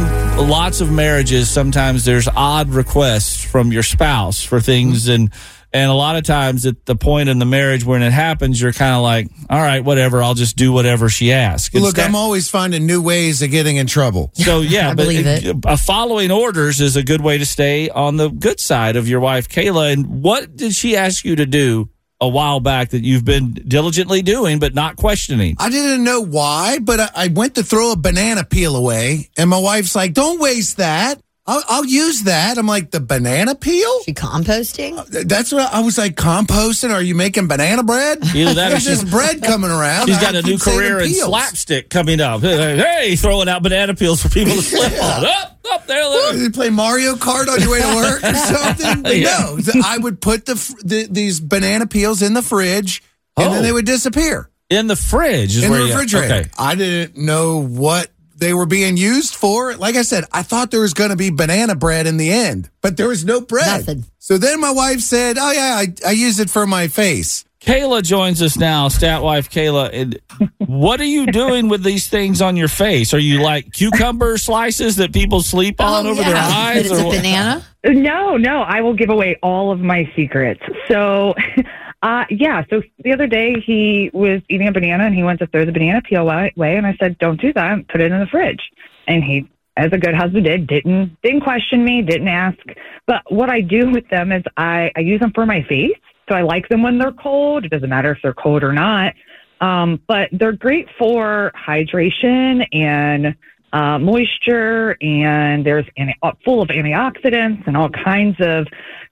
lots 0.48 0.80
of 0.80 0.90
marriages, 0.90 1.48
sometimes 1.48 2.04
there's 2.04 2.26
odd 2.34 2.70
requests 2.70 3.42
from 3.42 3.70
your 3.72 3.84
spouse 3.84 4.42
for 4.42 4.60
things. 4.60 5.06
And, 5.06 5.32
and 5.72 5.90
a 5.90 5.94
lot 5.94 6.16
of 6.16 6.24
times 6.24 6.66
at 6.66 6.86
the 6.86 6.96
point 6.96 7.28
in 7.28 7.38
the 7.38 7.44
marriage 7.46 7.84
when 7.84 8.02
it 8.02 8.10
happens, 8.12 8.60
you're 8.60 8.72
kind 8.72 8.96
of 8.96 9.02
like, 9.02 9.28
all 9.48 9.60
right, 9.60 9.84
whatever. 9.84 10.24
I'll 10.24 10.34
just 10.34 10.56
do 10.56 10.72
whatever 10.72 11.08
she 11.08 11.32
asks. 11.32 11.72
Look, 11.72 11.84
Instead- 11.84 12.06
I'm 12.08 12.16
always 12.16 12.50
finding 12.50 12.84
new 12.84 13.00
ways 13.00 13.42
of 13.42 13.50
getting 13.52 13.76
in 13.76 13.86
trouble. 13.86 14.32
So 14.38 14.60
yeah, 14.60 14.88
I 14.90 14.94
but 14.94 15.02
believe 15.04 15.26
it. 15.26 15.64
uh, 15.66 15.76
following 15.76 16.30
orders 16.32 16.80
is 16.80 16.96
a 16.96 17.02
good 17.04 17.20
way 17.20 17.38
to 17.38 17.46
stay 17.46 17.90
on 17.90 18.16
the 18.16 18.28
good 18.28 18.58
side 18.58 18.96
of 18.96 19.06
your 19.08 19.20
wife, 19.20 19.48
Kaila. 19.48 19.92
And 19.92 20.22
what 20.22 20.56
did 20.56 20.74
she 20.74 20.96
ask 20.96 21.24
you 21.24 21.36
to 21.36 21.46
do 21.46 21.90
a 22.20 22.28
while 22.28 22.60
back 22.60 22.90
that 22.90 23.04
you've 23.04 23.24
been 23.24 23.52
diligently 23.52 24.22
doing 24.22 24.58
but 24.58 24.74
not 24.74 24.96
questioning? 24.96 25.56
I 25.58 25.70
didn't 25.70 26.04
know 26.04 26.20
why, 26.20 26.78
but 26.80 27.00
I, 27.00 27.10
I 27.14 27.28
went 27.28 27.54
to 27.56 27.62
throw 27.62 27.92
a 27.92 27.96
banana 27.96 28.44
peel 28.44 28.76
away, 28.76 29.30
and 29.36 29.50
my 29.50 29.58
wife's 29.58 29.94
like, 29.94 30.14
"Don't 30.14 30.40
waste 30.40 30.78
that. 30.78 31.20
I'll, 31.48 31.62
I'll 31.68 31.84
use 31.84 32.22
that." 32.24 32.58
I'm 32.58 32.66
like, 32.68 32.90
"The 32.92 33.00
banana 33.00 33.54
peel? 33.56 34.02
she 34.04 34.12
composting? 34.14 34.98
Uh, 34.98 35.24
that's 35.26 35.50
what 35.50 35.72
I 35.74 35.80
was 35.80 35.98
like. 35.98 36.14
Composting? 36.14 36.90
Are 36.92 37.02
you 37.02 37.14
making 37.16 37.48
banana 37.48 37.82
bread? 37.82 38.18
Either 38.34 38.54
that 38.54 38.66
or 38.68 38.70
There's 38.72 38.82
she's- 38.84 39.00
this 39.02 39.10
bread 39.10 39.42
coming 39.42 39.70
around. 39.70 40.06
She's 40.08 40.18
I 40.18 40.20
got 40.20 40.34
a 40.36 40.42
new 40.42 40.58
career 40.58 41.00
in 41.00 41.08
peels. 41.08 41.24
slapstick 41.28 41.90
coming 41.90 42.20
up. 42.20 42.42
Hey, 42.42 43.16
throwing 43.16 43.48
out 43.48 43.62
banana 43.62 43.94
peels 43.94 44.22
for 44.22 44.28
people 44.28 44.54
to 44.54 44.62
slip 44.62 44.92
on. 45.02 45.24
Up, 45.24 45.58
up 45.72 45.86
there, 45.86 46.02
What, 46.04 46.32
there. 46.34 46.42
You 46.42 46.50
play 46.50 46.70
Mario 46.70 47.14
Kart 47.14 47.48
on 47.48 47.60
your 47.60 47.70
way 47.70 47.80
to 47.80 47.94
work 47.96 48.22
or 48.22 48.34
something? 48.34 49.02
Yeah. 49.06 49.56
No, 49.74 49.82
I 49.84 49.98
would 49.98 50.20
put 50.20 50.46
the, 50.46 50.54
the 50.84 51.08
these 51.10 51.40
banana 51.40 51.86
peels 51.86 52.22
in 52.22 52.34
the 52.34 52.42
fridge, 52.42 53.02
and 53.36 53.48
Oh. 53.48 53.52
then 53.54 53.62
they 53.62 53.72
would 53.72 53.86
disappear 53.86 54.50
In 54.70 54.86
the 54.86 54.96
fridge 54.96 55.56
is 55.56 55.64
in 55.64 55.70
where 55.70 55.80
the 55.80 55.86
you- 55.88 55.92
refrigerator. 55.94 56.34
Okay. 56.34 56.50
I 56.58 56.74
didn't 56.74 57.16
know 57.16 57.62
what 57.62 58.10
they 58.38 58.54
were 58.54 58.66
being 58.66 58.96
used 58.96 59.34
for. 59.34 59.74
Like 59.76 59.96
I 59.96 60.02
said, 60.02 60.24
I 60.32 60.42
thought 60.42 60.70
there 60.70 60.80
was 60.80 60.94
going 60.94 61.10
to 61.10 61.16
be 61.16 61.30
banana 61.30 61.74
bread 61.74 62.06
in 62.06 62.16
the 62.16 62.30
end, 62.30 62.70
but 62.80 62.96
there 62.96 63.08
was 63.08 63.24
no 63.24 63.40
bread. 63.40 63.66
Nothing. 63.86 64.04
So 64.18 64.38
then 64.38 64.60
my 64.60 64.70
wife 64.70 65.00
said, 65.00 65.36
"Oh 65.38 65.50
yeah, 65.52 65.74
I, 65.76 65.94
I 66.06 66.10
use 66.12 66.38
it 66.38 66.48
for 66.50 66.66
my 66.66 66.88
face." 66.88 67.44
Kaila 67.60 68.02
joins 68.04 68.40
us 68.40 68.56
now, 68.56 68.86
stat 68.86 69.20
wife 69.22 69.50
Kaila. 69.50 69.90
And 69.92 70.20
what 70.58 71.00
are 71.00 71.04
you 71.04 71.26
doing 71.26 71.68
with 71.68 71.82
these 71.82 72.08
things 72.08 72.40
on 72.40 72.56
your 72.56 72.68
face? 72.68 73.12
Are 73.12 73.18
you 73.18 73.42
like 73.42 73.72
cucumber 73.72 74.38
slices 74.38 74.96
that 74.96 75.12
people 75.12 75.42
sleep 75.42 75.76
oh, 75.80 75.84
on 75.84 76.06
Oh, 76.06 76.10
over 76.10 76.20
yeah. 76.22 76.28
their 76.28 76.36
But 76.36 76.52
eyes? 76.52 76.90
it's 76.90 77.00
a 77.00 77.04
what? 77.04 77.16
banana? 77.16 77.64
No, 77.84 78.36
no, 78.36 78.60
I 78.62 78.80
will 78.80 78.94
give 78.94 79.10
away 79.10 79.36
all 79.42 79.72
of 79.72 79.80
my 79.80 80.10
secrets. 80.14 80.60
So, 80.86 81.34
uh, 82.02 82.24
yeah, 82.30 82.62
so 82.70 82.80
the 83.02 83.12
other 83.12 83.26
day 83.26 83.54
he 83.64 84.10
was 84.12 84.40
eating 84.48 84.68
a 84.68 84.72
banana 84.72 85.04
and 85.04 85.14
he 85.14 85.22
went 85.22 85.40
to 85.40 85.46
throw 85.48 85.64
the 85.64 85.72
banana 85.72 86.00
peel 86.02 86.28
away, 86.28 86.52
and 86.56 86.86
I 86.86 86.96
said, 87.00 87.18
"Don't 87.18 87.40
do 87.40 87.52
that. 87.54 87.88
Put 87.88 88.00
it 88.00 88.12
in 88.12 88.20
the 88.20 88.26
fridge." 88.26 88.60
And 89.08 89.24
he, 89.24 89.48
as 89.76 89.88
a 89.92 89.98
good 89.98 90.14
husband 90.14 90.44
did, 90.44 90.68
didn't 90.68 91.16
didn't 91.22 91.40
question 91.40 91.84
me, 91.84 92.02
didn't 92.02 92.28
ask. 92.28 92.58
But 93.06 93.22
what 93.32 93.50
I 93.50 93.60
do 93.62 93.90
with 93.90 94.08
them 94.10 94.30
is 94.30 94.44
I 94.56 94.92
I 94.96 95.00
use 95.00 95.20
them 95.20 95.32
for 95.34 95.44
my 95.44 95.64
face. 95.68 95.96
So 96.28 96.36
I 96.36 96.42
like 96.42 96.68
them 96.68 96.82
when 96.82 96.98
they're 96.98 97.12
cold. 97.12 97.64
It 97.64 97.70
doesn't 97.70 97.88
matter 97.88 98.12
if 98.12 98.18
they're 98.22 98.34
cold 98.34 98.62
or 98.62 98.72
not. 98.72 99.14
Um, 99.60 100.00
but 100.06 100.28
they're 100.30 100.52
great 100.52 100.86
for 100.98 101.50
hydration 101.66 102.64
and 102.72 103.34
uh, 103.72 103.98
moisture, 103.98 104.96
and 105.00 105.64
there's 105.64 105.86
anti- 105.96 106.16
uh, 106.22 106.32
full 106.44 106.62
of 106.62 106.68
antioxidants 106.68 107.66
and 107.66 107.76
all 107.76 107.90
kinds 107.90 108.36
of 108.40 108.66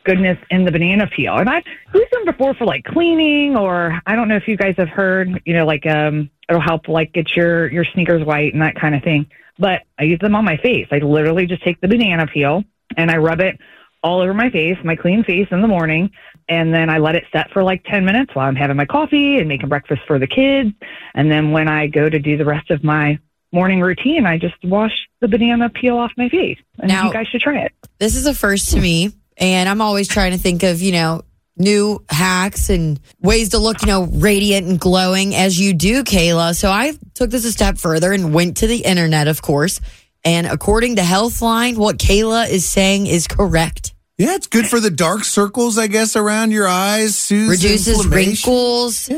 goodness 0.04 0.38
in 0.50 0.64
the 0.64 0.70
banana 0.70 1.08
peel. 1.14 1.36
And 1.36 1.48
I've 1.48 1.64
used 1.94 2.12
them 2.12 2.24
before 2.24 2.54
for 2.54 2.64
like 2.64 2.84
cleaning, 2.84 3.56
or 3.56 4.00
I 4.06 4.16
don't 4.16 4.28
know 4.28 4.36
if 4.36 4.46
you 4.46 4.56
guys 4.56 4.74
have 4.78 4.88
heard, 4.88 5.42
you 5.44 5.54
know, 5.54 5.66
like 5.66 5.86
um, 5.86 6.30
It'll 6.48 6.62
help 6.62 6.88
like 6.88 7.12
get 7.12 7.26
your 7.34 7.70
your 7.72 7.84
sneakers 7.92 8.24
white 8.24 8.52
and 8.52 8.62
that 8.62 8.76
kind 8.76 8.94
of 8.94 9.02
thing. 9.02 9.26
But 9.58 9.82
I 9.98 10.04
use 10.04 10.20
them 10.20 10.36
on 10.36 10.44
my 10.44 10.56
face. 10.58 10.86
I 10.92 10.98
literally 10.98 11.46
just 11.46 11.64
take 11.64 11.80
the 11.80 11.88
banana 11.88 12.26
peel 12.26 12.62
and 12.96 13.10
I 13.10 13.16
rub 13.16 13.40
it 13.40 13.58
all 14.02 14.20
over 14.20 14.34
my 14.34 14.50
face, 14.50 14.76
my 14.84 14.94
clean 14.94 15.24
face 15.24 15.48
in 15.50 15.62
the 15.62 15.66
morning, 15.66 16.10
and 16.48 16.72
then 16.72 16.88
I 16.88 16.98
let 16.98 17.16
it 17.16 17.24
set 17.32 17.50
for 17.50 17.64
like 17.64 17.82
10 17.84 18.04
minutes 18.04 18.34
while 18.34 18.46
I'm 18.46 18.54
having 18.54 18.76
my 18.76 18.84
coffee 18.84 19.38
and 19.38 19.48
making 19.48 19.68
breakfast 19.68 20.02
for 20.06 20.18
the 20.18 20.26
kids. 20.28 20.70
And 21.14 21.32
then 21.32 21.50
when 21.50 21.66
I 21.66 21.88
go 21.88 22.08
to 22.08 22.18
do 22.18 22.36
the 22.36 22.44
rest 22.44 22.70
of 22.70 22.84
my 22.84 23.18
morning 23.56 23.80
routine, 23.80 24.26
I 24.26 24.36
just 24.38 24.54
wash 24.64 24.92
the 25.20 25.28
banana 25.28 25.70
peel 25.70 25.96
off 25.96 26.12
my 26.18 26.28
face. 26.28 26.58
And 26.78 26.88
Now- 26.88 27.06
you 27.06 27.12
guys 27.12 27.26
should 27.28 27.40
try 27.40 27.58
it. 27.60 27.72
This 27.98 28.14
is 28.14 28.26
a 28.26 28.34
first 28.34 28.70
to 28.72 28.80
me, 28.80 29.12
and 29.38 29.66
I'm 29.68 29.80
always 29.80 30.06
trying 30.08 30.32
to 30.32 30.38
think 30.38 30.62
of, 30.62 30.82
you 30.82 30.92
know, 30.92 31.22
new 31.56 32.04
hacks 32.10 32.68
and 32.68 33.00
ways 33.22 33.48
to 33.50 33.58
look, 33.58 33.80
you 33.80 33.86
know, 33.88 34.02
radiant 34.04 34.66
and 34.68 34.78
glowing 34.78 35.34
as 35.34 35.58
you 35.58 35.72
do, 35.72 36.04
Kaila. 36.04 36.54
So 36.54 36.70
I 36.70 36.92
took 37.14 37.30
this 37.30 37.46
a 37.46 37.50
step 37.52 37.78
further 37.78 38.12
and 38.12 38.34
went 38.34 38.58
to 38.58 38.66
the 38.66 38.80
internet, 38.80 39.26
of 39.26 39.40
course. 39.40 39.80
And 40.22 40.46
according 40.46 40.96
to 40.96 41.02
Healthline, 41.02 41.76
what 41.78 41.96
Kaila 41.98 42.50
is 42.50 42.66
saying 42.66 43.06
is 43.06 43.26
correct. 43.26 43.94
Yeah, 44.18 44.34
it's 44.34 44.46
good 44.48 44.66
for 44.66 44.80
the 44.80 44.90
dark 44.90 45.24
circles, 45.24 45.78
I 45.78 45.86
guess, 45.86 46.14
around 46.14 46.50
your 46.50 46.68
eyes. 46.68 47.16
Soothes 47.16 47.48
Reduces 47.62 47.88
inflammation. 48.04 48.50
wrinkles, 48.50 49.08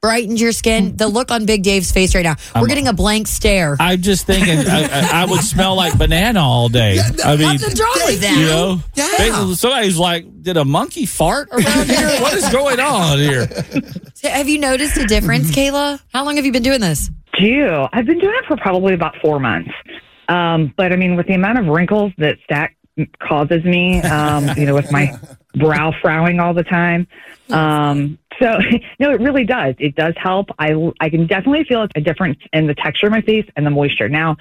brightens 0.00 0.40
your 0.40 0.52
skin. 0.52 0.96
The 0.96 1.08
look 1.08 1.30
on 1.30 1.46
Big 1.46 1.62
Dave's 1.62 1.90
face 1.90 2.14
right 2.14 2.22
now, 2.24 2.36
we're 2.54 2.68
getting 2.68 2.86
a 2.88 2.92
blank 2.92 3.26
stare. 3.26 3.76
I'm 3.80 4.00
just 4.02 4.26
thinking 4.26 4.58
I, 4.68 4.84
I, 4.84 5.22
I 5.22 5.24
would 5.24 5.40
smell 5.40 5.74
like 5.74 5.98
banana 5.98 6.40
all 6.40 6.68
day. 6.68 6.98
I 7.24 7.36
mean, 7.36 7.42
Nothing's 7.52 7.80
wrong 7.80 7.92
with 8.04 8.20
that. 8.20 8.38
you 8.38 8.46
know, 8.46 8.80
Yeah. 8.94 9.52
Somebody's 9.54 9.98
like, 9.98 10.42
did 10.42 10.56
a 10.56 10.64
monkey 10.64 11.06
fart 11.06 11.48
around 11.50 11.88
here? 11.88 12.20
What 12.20 12.34
is 12.34 12.48
going 12.50 12.78
on 12.80 13.18
here? 13.18 13.48
Have 14.22 14.48
you 14.48 14.58
noticed 14.58 14.96
a 14.96 15.04
difference, 15.06 15.50
Kaila? 15.50 16.00
How 16.12 16.24
long 16.24 16.36
have 16.36 16.44
you 16.44 16.52
been 16.52 16.62
doing 16.62 16.80
this? 16.80 17.10
Do 17.38 17.86
I've 17.92 18.06
been 18.06 18.18
doing 18.18 18.34
it 18.36 18.44
for 18.46 18.56
probably 18.56 18.94
about 18.94 19.14
four 19.22 19.38
months. 19.40 19.70
Um, 20.28 20.72
but 20.76 20.92
I 20.92 20.96
mean, 20.96 21.16
with 21.16 21.26
the 21.26 21.34
amount 21.34 21.58
of 21.58 21.66
wrinkles 21.66 22.12
that 22.18 22.36
Stat 22.44 22.70
causes 23.20 23.62
me, 23.64 24.00
um, 24.02 24.48
you 24.56 24.64
know, 24.66 24.74
with 24.74 24.90
my 24.90 25.16
brow 25.54 25.92
frowning 26.02 26.40
all 26.40 26.54
the 26.54 26.64
time. 26.64 27.06
Um, 27.50 28.18
so 28.40 28.58
no, 28.98 29.10
it 29.10 29.20
really 29.20 29.44
does. 29.44 29.74
It 29.78 29.94
does 29.96 30.14
help. 30.16 30.50
I 30.58 30.74
I 31.00 31.08
can 31.08 31.26
definitely 31.26 31.64
feel 31.64 31.86
a 31.94 32.00
difference 32.00 32.38
in 32.52 32.66
the 32.66 32.74
texture 32.74 33.06
of 33.06 33.12
my 33.12 33.22
face 33.22 33.46
and 33.56 33.66
the 33.66 33.70
moisture. 33.70 34.08
Now, 34.08 34.36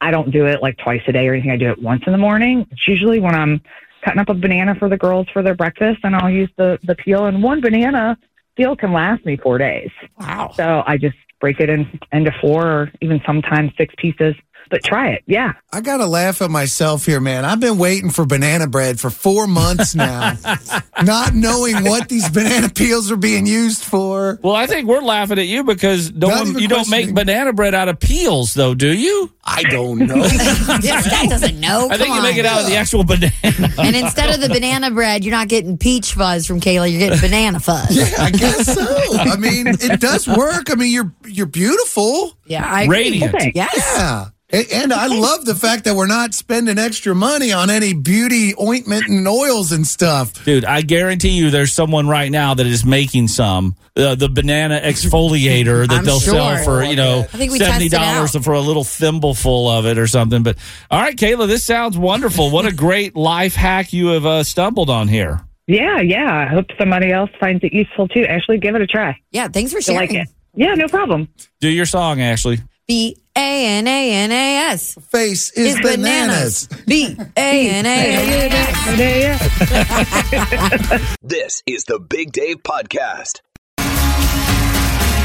I 0.00 0.10
don't 0.10 0.30
do 0.30 0.46
it 0.46 0.62
like 0.62 0.76
twice 0.78 1.02
a 1.08 1.12
day 1.12 1.26
or 1.28 1.34
anything. 1.34 1.50
I 1.50 1.56
do 1.56 1.70
it 1.70 1.82
once 1.82 2.02
in 2.06 2.12
the 2.12 2.18
morning. 2.18 2.66
It's 2.70 2.86
usually 2.86 3.20
when 3.20 3.34
I'm 3.34 3.60
cutting 4.04 4.20
up 4.20 4.28
a 4.28 4.34
banana 4.34 4.74
for 4.74 4.88
the 4.88 4.96
girls 4.96 5.26
for 5.32 5.42
their 5.42 5.54
breakfast, 5.54 6.00
and 6.04 6.14
I'll 6.14 6.30
use 6.30 6.50
the 6.56 6.78
the 6.84 6.94
peel. 6.94 7.26
And 7.26 7.42
one 7.42 7.60
banana 7.60 8.16
peel 8.56 8.76
can 8.76 8.92
last 8.92 9.24
me 9.24 9.36
four 9.36 9.58
days. 9.58 9.90
Wow. 10.18 10.52
So 10.54 10.82
I 10.86 10.96
just 10.96 11.16
break 11.40 11.58
it 11.58 11.70
in, 11.70 11.98
into 12.12 12.30
four 12.40 12.66
or 12.66 12.92
even 13.00 13.20
sometimes 13.26 13.72
six 13.76 13.94
pieces. 13.96 14.34
But 14.70 14.84
try 14.84 15.08
it. 15.10 15.24
Yeah. 15.26 15.52
I 15.72 15.80
gotta 15.80 16.06
laugh 16.06 16.40
at 16.42 16.50
myself 16.50 17.04
here, 17.04 17.20
man. 17.20 17.44
I've 17.44 17.58
been 17.60 17.76
waiting 17.76 18.10
for 18.10 18.24
banana 18.24 18.68
bread 18.68 19.00
for 19.00 19.10
four 19.10 19.46
months 19.48 19.94
now, 19.96 20.34
not 21.02 21.34
knowing 21.34 21.82
what 21.84 22.08
these 22.08 22.28
banana 22.30 22.68
peels 22.68 23.10
are 23.10 23.16
being 23.16 23.46
used 23.46 23.82
for. 23.82 24.38
Well, 24.42 24.54
I 24.54 24.66
think 24.66 24.86
we're 24.88 25.00
laughing 25.02 25.38
at 25.40 25.46
you 25.46 25.64
because 25.64 26.12
no 26.12 26.28
Not 26.28 26.46
one, 26.46 26.58
you 26.60 26.68
don't 26.68 26.88
make 26.88 27.12
banana 27.14 27.52
bread 27.52 27.74
out 27.74 27.88
of 27.88 27.98
peels, 27.98 28.54
though, 28.54 28.74
do 28.74 28.96
you? 28.96 29.32
I 29.44 29.64
don't 29.64 29.98
know. 29.98 30.14
This 30.80 31.08
guy 31.10 31.26
doesn't 31.26 31.58
know. 31.58 31.88
I 31.90 31.96
think 31.96 32.08
Come 32.08 32.16
you 32.18 32.22
make 32.22 32.34
on. 32.34 32.38
it 32.40 32.46
out 32.46 32.60
of 32.60 32.66
the 32.66 32.76
actual 32.76 33.04
banana. 33.04 33.32
And 33.78 33.96
instead 33.96 34.32
of 34.34 34.40
the 34.40 34.48
banana 34.48 34.90
bread, 34.90 35.24
you're 35.24 35.34
not 35.34 35.48
getting 35.48 35.76
peach 35.78 36.14
fuzz 36.14 36.46
from 36.46 36.60
Kaila. 36.60 36.90
You're 36.90 37.00
getting 37.00 37.20
banana 37.20 37.58
fuzz. 37.60 37.96
Yeah, 37.96 38.22
I 38.22 38.30
guess 38.30 38.72
so. 38.72 38.86
I 39.18 39.36
mean, 39.36 39.66
it 39.66 40.00
does 40.00 40.28
work. 40.28 40.70
I 40.70 40.74
mean, 40.76 40.92
you're 40.92 41.12
you're 41.26 41.46
beautiful. 41.46 42.36
Yeah, 42.46 42.64
I 42.64 42.82
agree. 42.84 42.96
Radiant. 42.98 43.34
Okay. 43.34 43.52
Yes. 43.54 43.74
Yeah. 43.96 44.26
And 44.52 44.66
and 44.72 44.92
I 44.92 45.06
love 45.06 45.44
the 45.44 45.54
fact 45.54 45.84
that 45.84 45.94
we're 45.94 46.06
not 46.06 46.34
spending 46.34 46.78
extra 46.78 47.14
money 47.14 47.52
on 47.52 47.70
any 47.70 47.94
beauty 47.94 48.54
ointment 48.60 49.08
and 49.08 49.26
oils 49.28 49.72
and 49.72 49.86
stuff. 49.86 50.44
Dude, 50.44 50.64
I 50.64 50.82
guarantee 50.82 51.30
you 51.30 51.50
there's 51.50 51.72
someone 51.72 52.08
right 52.08 52.30
now 52.30 52.54
that 52.54 52.66
is 52.66 52.84
making 52.84 53.28
some. 53.28 53.76
Uh, 53.96 54.14
the 54.14 54.28
banana 54.28 54.80
exfoliator 54.82 55.86
that 55.86 55.98
I'm 55.98 56.04
they'll 56.04 56.20
sell 56.20 56.56
for, 56.64 56.82
you 56.84 56.94
know, 56.94 57.20
I 57.20 57.36
think 57.36 57.50
we 57.52 57.58
tested 57.58 57.90
$70 57.90 58.44
for 58.44 58.52
a 58.52 58.60
little 58.60 58.84
thimbleful 58.84 59.68
of 59.68 59.84
it 59.84 59.98
or 59.98 60.06
something. 60.06 60.42
But 60.44 60.56
all 60.90 61.00
right, 61.00 61.16
Kaila, 61.16 61.48
this 61.48 61.64
sounds 61.64 61.98
wonderful. 61.98 62.50
What 62.50 62.66
a 62.66 62.72
great 62.72 63.16
life 63.16 63.54
hack 63.56 63.92
you 63.92 64.08
have 64.08 64.24
uh, 64.24 64.44
stumbled 64.44 64.90
on 64.90 65.08
here. 65.08 65.40
Yeah. 65.66 66.00
Yeah. 66.00 66.32
I 66.32 66.46
hope 66.46 66.66
somebody 66.78 67.12
else 67.12 67.30
finds 67.40 67.62
it 67.64 67.72
useful 67.72 68.08
too. 68.08 68.24
Ashley, 68.24 68.58
give 68.58 68.74
it 68.76 68.80
a 68.80 68.86
try. 68.86 69.16
Yeah, 69.32 69.48
thanks 69.48 69.72
for 69.72 69.78
If 69.78 69.88
you 69.88 69.94
sharing. 69.94 70.08
like 70.14 70.28
it. 70.28 70.28
Yeah. 70.54 70.74
No 70.74 70.86
problem. 70.88 71.28
Do 71.60 71.68
your 71.68 71.86
song, 71.86 72.20
Ashley. 72.20 72.60
B 72.90 73.16
A 73.36 73.66
N 73.78 73.86
A 73.86 74.12
N 74.12 74.32
A 74.32 74.56
S 74.72 74.96
Face 75.12 75.52
is, 75.52 75.76
is 75.76 75.80
bananas. 75.80 76.66
bananas. 76.66 76.84
B 76.88 77.16
A 77.36 77.70
N 77.70 77.86
A 77.86 78.16
N 78.88 79.00
A 79.00 79.22
S. 80.98 81.16
This 81.22 81.62
is 81.66 81.84
the 81.84 82.00
Big 82.00 82.32
Dave 82.32 82.64
Podcast. 82.64 83.42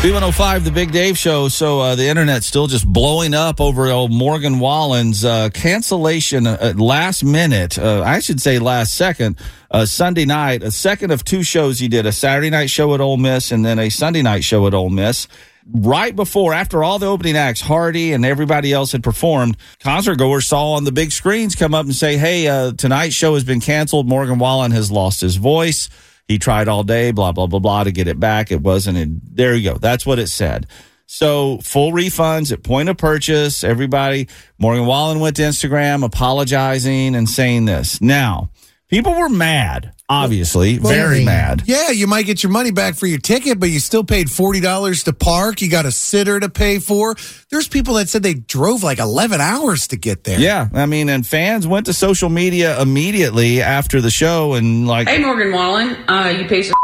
B105, 0.04 0.64
the 0.64 0.70
Big 0.70 0.92
Dave 0.92 1.18
Show. 1.18 1.48
So 1.48 1.80
uh, 1.80 1.96
the 1.96 2.06
internet's 2.06 2.46
still 2.46 2.68
just 2.68 2.86
blowing 2.86 3.34
up 3.34 3.60
over 3.60 3.88
old 3.88 4.12
Morgan 4.12 4.60
Wallen's 4.60 5.26
uh, 5.26 5.50
cancellation 5.50 6.46
uh, 6.46 6.60
at 6.62 6.80
last 6.80 7.24
minute. 7.24 7.80
Uh, 7.80 8.04
I 8.06 8.20
should 8.20 8.40
say 8.40 8.60
last 8.60 8.94
second. 8.94 9.40
Uh, 9.72 9.88
Sunday 9.88 10.26
night, 10.26 10.62
a 10.62 10.70
second 10.70 11.10
of 11.10 11.24
two 11.24 11.42
shows 11.42 11.80
he 11.80 11.88
did: 11.88 12.06
a 12.06 12.12
Saturday 12.12 12.52
night 12.52 12.70
show 12.70 12.94
at 12.94 13.02
Ole 13.02 13.18
Miss, 13.18 13.52
and 13.52 13.66
then 13.66 13.80
a 13.80 13.90
Sunday 13.90 14.22
night 14.22 14.44
show 14.44 14.68
at 14.68 14.76
Ole 14.76 14.92
Miss. 14.92 15.28
Right 15.74 16.16
before, 16.16 16.54
after 16.54 16.84
all 16.84 17.00
the 17.00 17.08
opening 17.08 17.36
acts, 17.36 17.62
Hardy 17.62 18.14
and 18.14 18.24
everybody 18.24 18.72
else 18.72 18.92
had 18.92 19.04
performed, 19.04 19.58
concert 19.80 20.18
goers 20.18 20.46
saw 20.46 20.74
on 20.74 20.84
the 20.84 20.92
big 20.92 21.12
screens 21.12 21.56
come 21.56 21.74
up 21.74 21.86
and 21.86 21.96
say, 21.96 22.18
"Hey, 22.18 22.48
uh, 22.48 22.74
tonight's 22.74 23.16
show 23.16 23.34
has 23.34 23.44
been 23.44 23.62
canceled. 23.62 24.08
Morgan 24.08 24.38
Wallen 24.38 24.72
has 24.72 24.92
lost 24.92 25.22
his 25.22 25.38
voice." 25.38 25.90
He 26.28 26.40
tried 26.40 26.68
all 26.68 26.84
day, 26.84 27.12
blah, 27.12 27.32
blah, 27.32 27.48
blah, 27.48 27.60
blah, 27.60 27.84
to 27.84 27.92
get 27.92 28.08
it 28.08 28.20
back. 28.20 28.52
It 28.52 28.62
wasn't. 28.62 29.36
There 29.36 29.56
you 29.56 29.72
go. 29.72 29.78
That's 29.78 30.06
what 30.06 30.20
it 30.20 30.28
said. 30.28 30.68
So 31.08 31.60
full 31.60 31.92
refunds 31.92 32.52
at 32.52 32.64
point 32.64 32.90
of 32.90 32.98
purchase. 32.98 33.64
Everybody, 33.64 34.28
Morgan 34.58 34.86
Wallen 34.86 35.20
went 35.20 35.36
to 35.38 35.44
Instagram 35.44 36.04
apologizing 36.04 37.16
and 37.16 37.30
saying 37.30 37.66
this. 37.66 38.02
Now, 38.02 38.50
people 38.90 39.14
were 39.14 39.30
mad, 39.30 39.94
obviously, 40.10 40.78
very 40.78 41.24
mad. 41.24 41.64
Yeah, 41.66 41.92
you 41.92 42.08
might 42.08 42.26
get 42.26 42.44
your 42.44 42.52
money 42.52 42.72
back 42.72 42.96
for 42.96 43.08
your 43.08 43.20
ticket, 43.20 43.60
but 43.60 43.70
you 43.70 43.80
still 43.80 44.04
paid 44.04 44.30
forty 44.30 44.60
dollars 44.60 45.04
to 45.04 45.14
park. 45.14 45.62
You 45.62 45.70
got 45.70 45.86
a 45.86 45.92
sitter 45.92 46.40
to 46.40 46.50
pay 46.50 46.80
for. 46.80 47.16
There's 47.50 47.68
people 47.68 47.96
that 47.96 48.10
said 48.10 48.24
they 48.24 48.34
drove 48.34 48.84
like 48.84 49.00
eleven 49.00 49.42
hours 49.42 49.88
to 49.88 49.98
get 49.98 50.24
there. 50.24 50.40
Yeah. 50.40 50.70
I 50.74 50.86
mean, 50.86 51.10
and 51.10 51.26
fans 51.26 51.68
went 51.68 51.88
to 51.88 51.94
social 51.94 52.30
media 52.30 52.80
immediately 52.82 53.62
after 53.62 54.02
the 54.02 54.12
show 54.12 54.54
and 54.54 54.88
like, 54.88 55.08
Hey, 55.08 55.20
Morgan 55.20 55.52
Wallen, 55.52 55.96
uh, 56.08 56.36
you 56.38 56.48
piece 56.48 56.70
of 56.70 56.76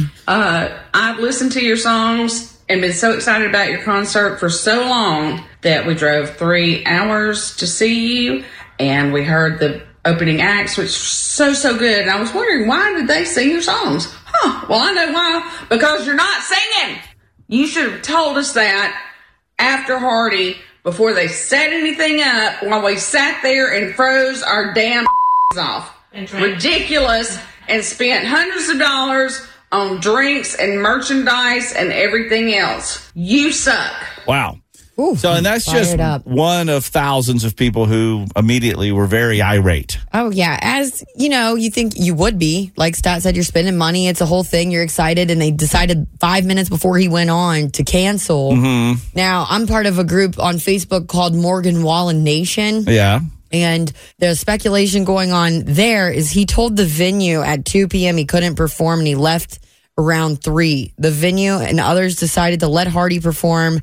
uh, 0.28 0.78
I've 0.94 1.18
listened 1.18 1.52
to 1.52 1.64
your 1.64 1.76
songs 1.76 2.58
and 2.68 2.80
been 2.80 2.92
so 2.92 3.12
excited 3.12 3.48
about 3.48 3.68
your 3.68 3.82
concert 3.82 4.38
for 4.38 4.48
so 4.48 4.80
long 4.86 5.44
that 5.62 5.86
we 5.86 5.94
drove 5.94 6.36
three 6.36 6.84
hours 6.86 7.56
to 7.56 7.66
see 7.66 8.24
you 8.24 8.44
and 8.78 9.12
we 9.12 9.24
heard 9.24 9.58
the 9.58 9.82
opening 10.04 10.40
acts, 10.40 10.76
which 10.76 10.90
so, 10.90 11.52
so 11.52 11.76
good. 11.78 12.02
And 12.02 12.10
I 12.10 12.20
was 12.20 12.32
wondering, 12.34 12.68
why 12.68 12.92
did 12.94 13.08
they 13.08 13.24
sing 13.24 13.50
your 13.50 13.62
songs? 13.62 14.12
Huh. 14.26 14.66
Well, 14.68 14.80
I 14.80 14.92
know 14.92 15.12
why. 15.12 15.66
Because 15.68 16.06
you're 16.06 16.14
not 16.14 16.42
singing. 16.42 16.98
You 17.48 17.66
should 17.66 17.90
have 17.90 18.02
told 18.02 18.36
us 18.38 18.54
that 18.54 19.00
after 19.58 19.98
Hardy 19.98 20.56
before 20.82 21.12
they 21.14 21.28
set 21.28 21.72
anything 21.72 22.20
up 22.22 22.62
while 22.62 22.84
we 22.84 22.96
sat 22.96 23.40
there 23.42 23.72
and 23.72 23.94
froze 23.94 24.42
our 24.42 24.74
damn 24.74 25.06
off. 25.58 25.94
Ridiculous 26.42 27.38
and 27.68 27.84
spent 27.84 28.26
hundreds 28.26 28.68
of 28.68 28.78
dollars 28.78 29.46
on 29.70 30.00
drinks 30.00 30.54
and 30.54 30.80
merchandise 30.80 31.72
and 31.72 31.92
everything 31.92 32.54
else. 32.54 33.10
You 33.14 33.52
suck. 33.52 33.92
wow. 34.26 34.58
Ooh, 35.00 35.16
So, 35.16 35.32
and 35.32 35.44
that's 35.44 35.64
just 35.64 35.98
up. 35.98 36.26
one 36.26 36.68
of 36.68 36.84
thousands 36.84 37.44
of 37.44 37.56
people 37.56 37.86
who 37.86 38.26
immediately 38.36 38.92
were 38.92 39.06
very 39.06 39.40
irate. 39.40 39.98
Oh 40.12 40.30
yeah, 40.30 40.58
as 40.60 41.02
you 41.16 41.28
know, 41.30 41.54
you 41.54 41.70
think 41.70 41.94
you 41.96 42.14
would 42.14 42.38
be. 42.38 42.72
Like 42.76 42.94
Stat 42.94 43.22
said, 43.22 43.34
you're 43.34 43.44
spending 43.44 43.76
money. 43.78 44.08
It's 44.08 44.20
a 44.20 44.26
whole 44.26 44.44
thing. 44.44 44.70
You're 44.70 44.82
excited, 44.82 45.30
and 45.30 45.40
they 45.40 45.50
decided 45.50 46.06
five 46.20 46.44
minutes 46.44 46.68
before 46.68 46.98
he 46.98 47.08
went 47.08 47.30
on 47.30 47.70
to 47.70 47.84
cancel. 47.84 48.52
Mm-hmm. 48.52 49.16
Now 49.16 49.46
I'm 49.48 49.66
part 49.66 49.86
of 49.86 49.98
a 49.98 50.04
group 50.04 50.38
on 50.38 50.56
Facebook 50.56 51.08
called 51.08 51.34
Morgan 51.34 51.82
Wallen 51.82 52.22
Nation. 52.22 52.84
Yeah. 52.86 53.20
And 53.50 53.92
the 54.18 54.34
speculation 54.34 55.04
going 55.04 55.30
on 55.32 55.60
there 55.64 56.10
is 56.10 56.30
he 56.30 56.46
told 56.46 56.76
the 56.76 56.86
venue 56.86 57.42
at 57.42 57.66
2 57.66 57.88
p.m. 57.88 58.16
he 58.16 58.24
couldn't 58.24 58.54
perform 58.54 59.00
and 59.00 59.06
he 59.08 59.14
left 59.14 59.58
around 59.98 60.42
3. 60.42 60.94
The 60.96 61.10
venue 61.10 61.52
and 61.52 61.78
others 61.78 62.16
decided 62.16 62.60
to 62.60 62.68
let 62.68 62.86
Hardy 62.86 63.20
perform 63.20 63.80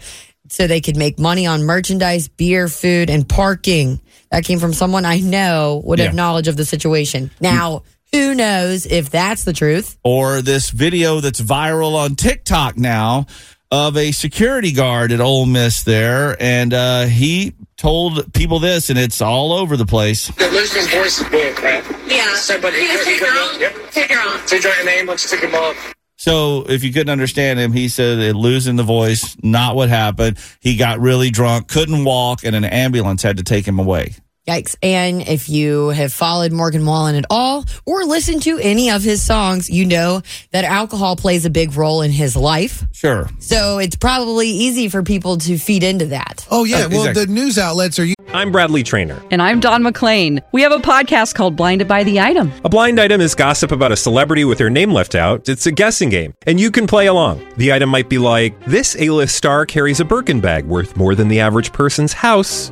so 0.49 0.67
they 0.67 0.81
could 0.81 0.97
make 0.97 1.19
money 1.19 1.45
on 1.47 1.63
merchandise, 1.63 2.27
beer, 2.27 2.67
food, 2.67 3.09
and 3.09 3.27
parking. 3.27 3.99
That 4.31 4.43
came 4.43 4.59
from 4.59 4.73
someone 4.73 5.05
I 5.05 5.19
know 5.19 5.81
would 5.85 5.99
Yeah. 5.99 6.05
have 6.05 6.15
knowledge 6.15 6.47
of 6.47 6.57
the 6.57 6.65
situation. 6.65 7.31
Now, 7.41 7.83
who 8.11 8.33
knows 8.35 8.85
if 8.85 9.09
that's 9.09 9.43
the 9.43 9.53
truth? 9.53 9.97
or 10.03 10.41
this 10.41 10.69
video 10.69 11.19
that's 11.19 11.39
viral 11.41 11.95
on 11.95 12.15
TikTok 12.15 12.77
now 12.77 13.25
of 13.71 13.95
a 13.97 14.11
security 14.11 14.71
guard 14.71 15.11
at 15.11 15.19
Ole 15.21 15.45
Miss 15.45 15.83
there, 15.83 16.35
and 16.41 16.73
uh, 16.73 17.03
he 17.05 17.53
told 17.77 18.33
people 18.33 18.57
this, 18.59 18.89
and 18.89 18.97
it's 18.97 19.21
all 19.21 19.53
over 19.53 19.77
the 19.77 19.85
place. 19.85 20.27
The 20.29 20.49
losing 20.49 20.87
voice 20.89 21.21
is 21.21 21.29
bull 21.29 21.53
crap. 21.53 21.85
Yeah. 22.07 22.33
So, 22.35 22.59
but 22.59 22.73
he, 22.73 22.81
You 22.81 22.97
he, 22.97 23.03
take 23.05 23.19
her 23.19 23.27
off? 23.27 23.59
Yep. 23.59 23.91
Take 23.91 24.11
her 24.11 24.19
off. 24.27 24.45
Take 24.47 24.63
your 24.63 24.85
name. 24.85 25.05
Let's 25.05 25.29
take 25.29 25.41
him 25.41 25.53
off. 25.53 25.93
So 26.19 26.65
if 26.67 26.83
you 26.83 26.91
couldn't 26.91 27.11
understand 27.11 27.59
him, 27.59 27.71
he 27.71 27.87
said 27.87 28.35
losing 28.35 28.75
the 28.75 28.83
voice, 28.83 29.37
not 29.41 29.77
what 29.77 29.87
happened. 29.87 30.37
He 30.59 30.75
got 30.75 30.99
really 30.99 31.29
drunk, 31.29 31.69
couldn't 31.69 32.03
walk, 32.03 32.43
and 32.43 32.57
an 32.57 32.65
ambulance 32.65 33.23
had 33.23 33.37
to 33.37 33.43
take 33.43 33.65
him 33.65 33.79
away. 33.79 34.15
Yikes. 34.47 34.75
And 34.81 35.27
if 35.27 35.47
you 35.49 35.89
have 35.89 36.11
followed 36.11 36.51
Morgan 36.51 36.85
Wallen 36.85 37.15
at 37.15 37.25
all 37.29 37.65
or 37.85 38.03
listened 38.05 38.41
to 38.43 38.57
any 38.59 38.89
of 38.89 39.03
his 39.03 39.21
songs, 39.21 39.69
you 39.69 39.85
know 39.85 40.21
that 40.51 40.63
alcohol 40.63 41.15
plays 41.15 41.45
a 41.45 41.49
big 41.49 41.75
role 41.75 42.01
in 42.01 42.11
his 42.11 42.35
life. 42.35 42.83
Sure. 42.93 43.29
So 43.39 43.77
it's 43.77 43.95
probably 43.95 44.47
easy 44.49 44.89
for 44.89 45.03
people 45.03 45.37
to 45.39 45.57
feed 45.57 45.83
into 45.83 46.05
that. 46.07 46.47
Oh 46.49 46.63
yeah, 46.63 46.85
Uh, 46.85 46.89
well 46.89 46.99
exactly. 47.07 47.25
the 47.25 47.31
news 47.31 47.57
outlets 47.59 47.99
are. 47.99 48.07
I'm 48.33 48.51
Bradley 48.51 48.83
Trainer. 48.83 49.21
And 49.31 49.41
I'm 49.41 49.59
Don 49.59 49.83
McClain. 49.83 50.41
We 50.51 50.61
have 50.61 50.71
a 50.71 50.77
podcast 50.77 51.35
called 51.35 51.55
Blinded 51.55 51.87
by 51.87 52.03
the 52.03 52.19
Item. 52.19 52.51
A 52.63 52.69
blind 52.69 52.99
item 52.99 53.21
is 53.21 53.35
gossip 53.35 53.71
about 53.71 53.91
a 53.91 53.95
celebrity 53.95 54.45
with 54.45 54.57
their 54.59 54.69
name 54.69 54.91
left 54.91 55.15
out. 55.15 55.49
It's 55.49 55.65
a 55.65 55.71
guessing 55.71 56.09
game, 56.09 56.33
and 56.47 56.59
you 56.59 56.69
can 56.71 56.85
play 56.87 57.07
along. 57.07 57.45
The 57.57 57.73
item 57.73 57.89
might 57.89 58.07
be 58.09 58.17
like 58.19 58.59
this: 58.65 58.95
A-list 58.99 59.35
star 59.35 59.65
carries 59.65 59.99
a 59.99 60.05
Birkin 60.05 60.39
bag 60.41 60.65
worth 60.65 60.95
more 60.95 61.13
than 61.15 61.27
the 61.27 61.39
average 61.39 61.71
person's 61.73 62.13
house 62.13 62.71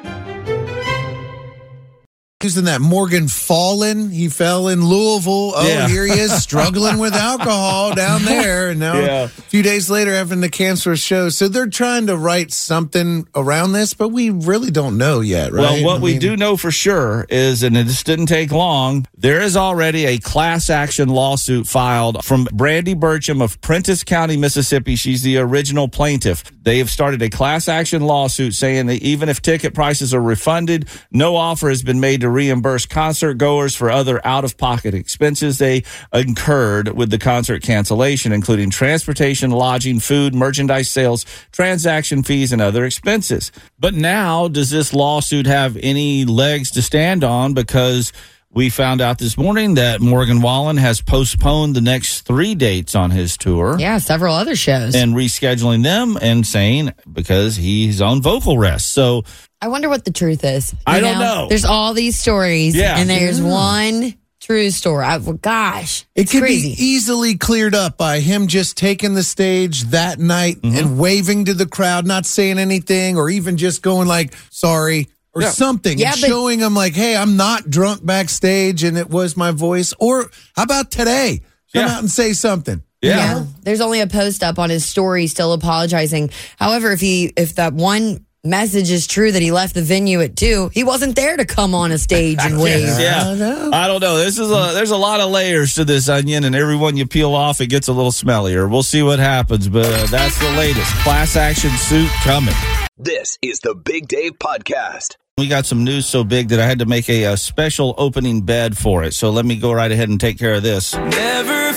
Using 2.43 2.65
that 2.65 2.81
Morgan 2.81 3.27
Fallen, 3.27 4.09
he 4.09 4.27
fell 4.27 4.67
in 4.67 4.83
Louisville. 4.85 5.53
Oh, 5.55 5.67
Yeah. 5.67 5.87
here 5.87 6.05
he 6.05 6.19
is 6.19 6.31
struggling 6.41 6.97
with 6.97 7.13
alcohol 7.13 7.93
down 7.93 8.25
there. 8.25 8.69
And 8.69 8.79
now 8.79 8.95
Yeah. 8.99 9.23
a 9.25 9.27
few 9.27 9.61
days 9.61 9.89
later, 9.89 10.13
having 10.13 10.41
the 10.41 10.49
cancer 10.49 10.95
show. 10.95 11.29
So 11.29 11.47
they're 11.47 11.67
trying 11.67 12.07
to 12.07 12.17
write 12.17 12.51
something 12.51 13.27
around 13.35 13.73
this, 13.73 13.93
but 13.93 14.09
we 14.09 14.29
really 14.31 14.71
don't 14.71 14.97
know 14.97 15.19
yet, 15.19 15.51
right? 15.53 15.61
Well, 15.61 15.83
what 15.83 15.97
I 15.97 15.99
we 15.99 16.11
mean, 16.13 16.19
do 16.19 16.35
know 16.37 16.57
for 16.57 16.71
sure 16.71 17.25
is, 17.29 17.61
and 17.63 17.75
this 17.75 18.01
didn't 18.03 18.25
take 18.27 18.51
long, 18.51 19.05
there 19.17 19.41
is 19.41 19.55
already 19.55 20.05
a 20.05 20.17
class 20.17 20.69
action 20.69 21.09
lawsuit 21.09 21.67
filed 21.67 22.23
from 22.25 22.47
Brandy 22.51 22.95
Burcham 22.95 23.41
of 23.43 23.61
Prentiss 23.61 24.03
County, 24.03 24.35
Mississippi. 24.37 24.95
She's 24.95 25.21
the 25.21 25.37
original 25.37 25.87
plaintiff. 25.87 26.43
They 26.63 26.77
have 26.79 26.89
started 26.89 27.21
a 27.21 27.29
class 27.29 27.67
action 27.67 28.01
lawsuit 28.03 28.53
saying 28.55 28.87
that 28.87 29.01
even 29.01 29.29
if 29.29 29.41
ticket 29.41 29.73
prices 29.73 30.13
are 30.13 30.21
refunded, 30.21 30.87
no 31.11 31.35
offer 31.35 31.69
has 31.69 31.81
been 31.83 31.99
made 31.99 32.21
to 32.21 32.29
reimburse 32.31 32.85
concert 32.85 33.35
goers 33.35 33.75
for 33.75 33.91
other 33.91 34.25
out 34.25 34.43
of 34.43 34.57
pocket 34.57 34.93
expenses 34.93 35.57
they 35.57 35.83
incurred 36.13 36.89
with 36.89 37.09
the 37.09 37.19
concert 37.19 37.61
cancellation, 37.61 38.31
including 38.31 38.69
transportation, 38.69 39.51
lodging, 39.51 39.99
food, 39.99 40.33
merchandise 40.33 40.89
sales, 40.89 41.25
transaction 41.51 42.23
fees, 42.23 42.51
and 42.51 42.61
other 42.61 42.85
expenses. 42.85 43.51
But 43.79 43.93
now, 43.93 44.47
does 44.47 44.69
this 44.69 44.93
lawsuit 44.93 45.45
have 45.45 45.77
any 45.77 46.25
legs 46.25 46.71
to 46.71 46.81
stand 46.81 47.23
on? 47.23 47.53
Because 47.53 48.11
we 48.53 48.69
found 48.69 48.99
out 49.01 49.17
this 49.17 49.37
morning 49.37 49.75
that 49.75 50.01
Morgan 50.01 50.41
Wallen 50.41 50.75
has 50.77 51.01
postponed 51.01 51.75
the 51.75 51.81
next 51.81 52.21
three 52.21 52.53
dates 52.53 52.95
on 52.95 53.09
his 53.11 53.37
tour. 53.37 53.77
Yeah, 53.79 53.97
several 53.99 54.35
other 54.35 54.55
shows. 54.55 54.93
And 54.93 55.13
rescheduling 55.15 55.83
them 55.83 56.17
and 56.21 56.45
saying 56.45 56.93
because 57.11 57.55
he's 57.55 58.01
on 58.01 58.21
vocal 58.21 58.57
rest. 58.57 58.91
So 58.93 59.23
I 59.61 59.69
wonder 59.69 59.87
what 59.87 60.03
the 60.03 60.11
truth 60.11 60.43
is. 60.43 60.73
You 60.73 60.77
I 60.85 60.99
don't 60.99 61.19
know. 61.19 61.47
There's 61.47 61.65
all 61.65 61.93
these 61.93 62.19
stories, 62.19 62.75
Yeah. 62.75 62.97
and 62.97 63.09
there's 63.09 63.39
Yeah. 63.39 63.47
one 63.47 64.15
true 64.41 64.71
story. 64.71 65.05
I, 65.05 65.17
well, 65.17 65.33
gosh, 65.35 66.01
It 66.15 66.23
it's 66.23 66.31
could 66.31 66.41
crazy. 66.41 66.75
be 66.75 66.83
easily 66.83 67.37
cleared 67.37 67.75
up 67.75 67.95
by 67.97 68.19
him 68.19 68.47
just 68.47 68.75
taking 68.75 69.13
the 69.13 69.23
stage 69.23 69.83
that 69.91 70.19
night 70.19 70.59
Mm-hmm. 70.61 70.77
and 70.77 70.97
waving 70.99 71.45
to 71.45 71.53
the 71.53 71.67
crowd, 71.67 72.05
not 72.07 72.25
saying 72.25 72.57
anything, 72.59 73.17
or 73.17 73.29
even 73.29 73.55
just 73.55 73.81
going 73.81 74.07
like, 74.07 74.33
sorry. 74.49 75.07
Or 75.33 75.41
Yeah. 75.43 75.51
something, 75.51 75.97
Yeah, 75.97 76.11
and 76.11 76.21
but- 76.21 76.27
showing 76.27 76.59
them 76.59 76.75
like, 76.75 76.93
"Hey, 76.93 77.15
I'm 77.15 77.37
not 77.37 77.69
drunk 77.69 78.05
backstage, 78.05 78.83
and 78.83 78.97
it 78.97 79.09
was 79.09 79.37
my 79.37 79.51
voice." 79.51 79.93
Or 79.99 80.29
how 80.57 80.63
about 80.63 80.91
today? 80.91 81.41
Come 81.73 81.85
Yeah. 81.87 81.93
out 81.95 81.99
and 81.99 82.11
say 82.11 82.33
something. 82.33 82.81
yeah. 83.01 83.43
There's 83.63 83.79
only 83.81 84.01
a 84.01 84.07
post 84.07 84.43
up 84.43 84.59
on 84.59 84.69
his 84.69 84.85
story 84.85 85.27
still 85.27 85.53
apologizing. 85.53 86.29
However, 86.57 86.91
if 86.91 86.99
he 86.99 87.31
if 87.37 87.55
that 87.55 87.73
one 87.73 88.25
message 88.43 88.89
is 88.91 89.05
true 89.07 89.31
that 89.31 89.41
he 89.41 89.51
left 89.51 89.73
the 89.75 89.81
venue 89.81 90.19
at 90.21 90.35
two, 90.35 90.69
he 90.73 90.83
wasn't 90.83 91.15
there 91.15 91.37
to 91.37 91.45
come 91.45 91.73
on 91.73 91.91
a 91.91 91.97
stage 91.97 92.37
and 92.41 92.59
wave. 92.61 92.89
Yeah, 92.99 93.29
I 93.29 93.35
know. 93.35 93.69
I 93.71 93.87
don't 93.87 94.01
know. 94.01 94.17
This 94.17 94.37
is 94.37 94.51
a 94.51 94.71
there's 94.73 94.91
a 94.91 94.97
lot 94.97 95.19
of 95.21 95.29
layers 95.31 95.73
to 95.75 95.85
this 95.85 96.09
onion, 96.09 96.43
and 96.43 96.55
every 96.55 96.75
one 96.75 96.97
you 96.97 97.07
peel 97.07 97.33
off, 97.33 97.61
it 97.61 97.67
gets 97.67 97.87
a 97.87 97.93
little 97.93 98.11
smellier. 98.11 98.69
We'll 98.69 98.83
see 98.83 99.01
what 99.01 99.19
happens, 99.19 99.69
but 99.69 99.85
uh, 99.85 100.07
that's 100.07 100.37
the 100.39 100.51
latest 100.51 100.91
class 101.03 101.35
action 101.37 101.71
suit 101.77 102.09
coming. 102.23 102.55
This 102.99 103.37
is 103.41 103.59
the 103.61 103.73
Big 103.73 104.07
Dave 104.07 104.33
Podcast. 104.37 105.15
We 105.41 105.47
got 105.47 105.65
some 105.65 105.83
news 105.83 106.05
so 106.05 106.23
big 106.23 106.49
that 106.49 106.59
I 106.59 106.67
had 106.67 106.77
to 106.79 106.85
make 106.85 107.09
a, 107.09 107.25
uh 107.25 107.35
special 107.35 107.95
opening 107.97 108.41
bed 108.41 108.77
for 108.77 109.03
it. 109.03 109.15
So 109.15 109.31
let 109.31 109.43
me 109.43 109.55
go 109.55 109.71
right 109.71 109.91
ahead 109.91 110.07
and 110.07 110.19
take 110.19 110.37
care 110.37 110.53
of 110.53 110.61
this. 110.61 110.93
Never 110.93 111.73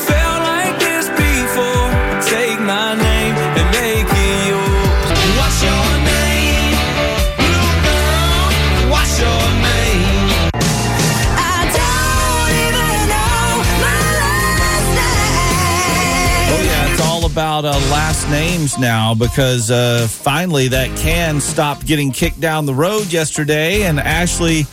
about 17.34 17.64
uh, 17.64 17.70
last 17.90 18.30
names 18.30 18.78
now 18.78 19.12
because 19.12 19.68
uh, 19.68 20.06
finally 20.08 20.68
that 20.68 20.96
can 20.96 21.40
stopped 21.40 21.84
getting 21.84 22.12
kicked 22.12 22.38
down 22.38 22.64
the 22.64 22.72
road 22.72 23.12
yesterday, 23.12 23.82
and 23.82 23.98
Ashley 23.98 24.66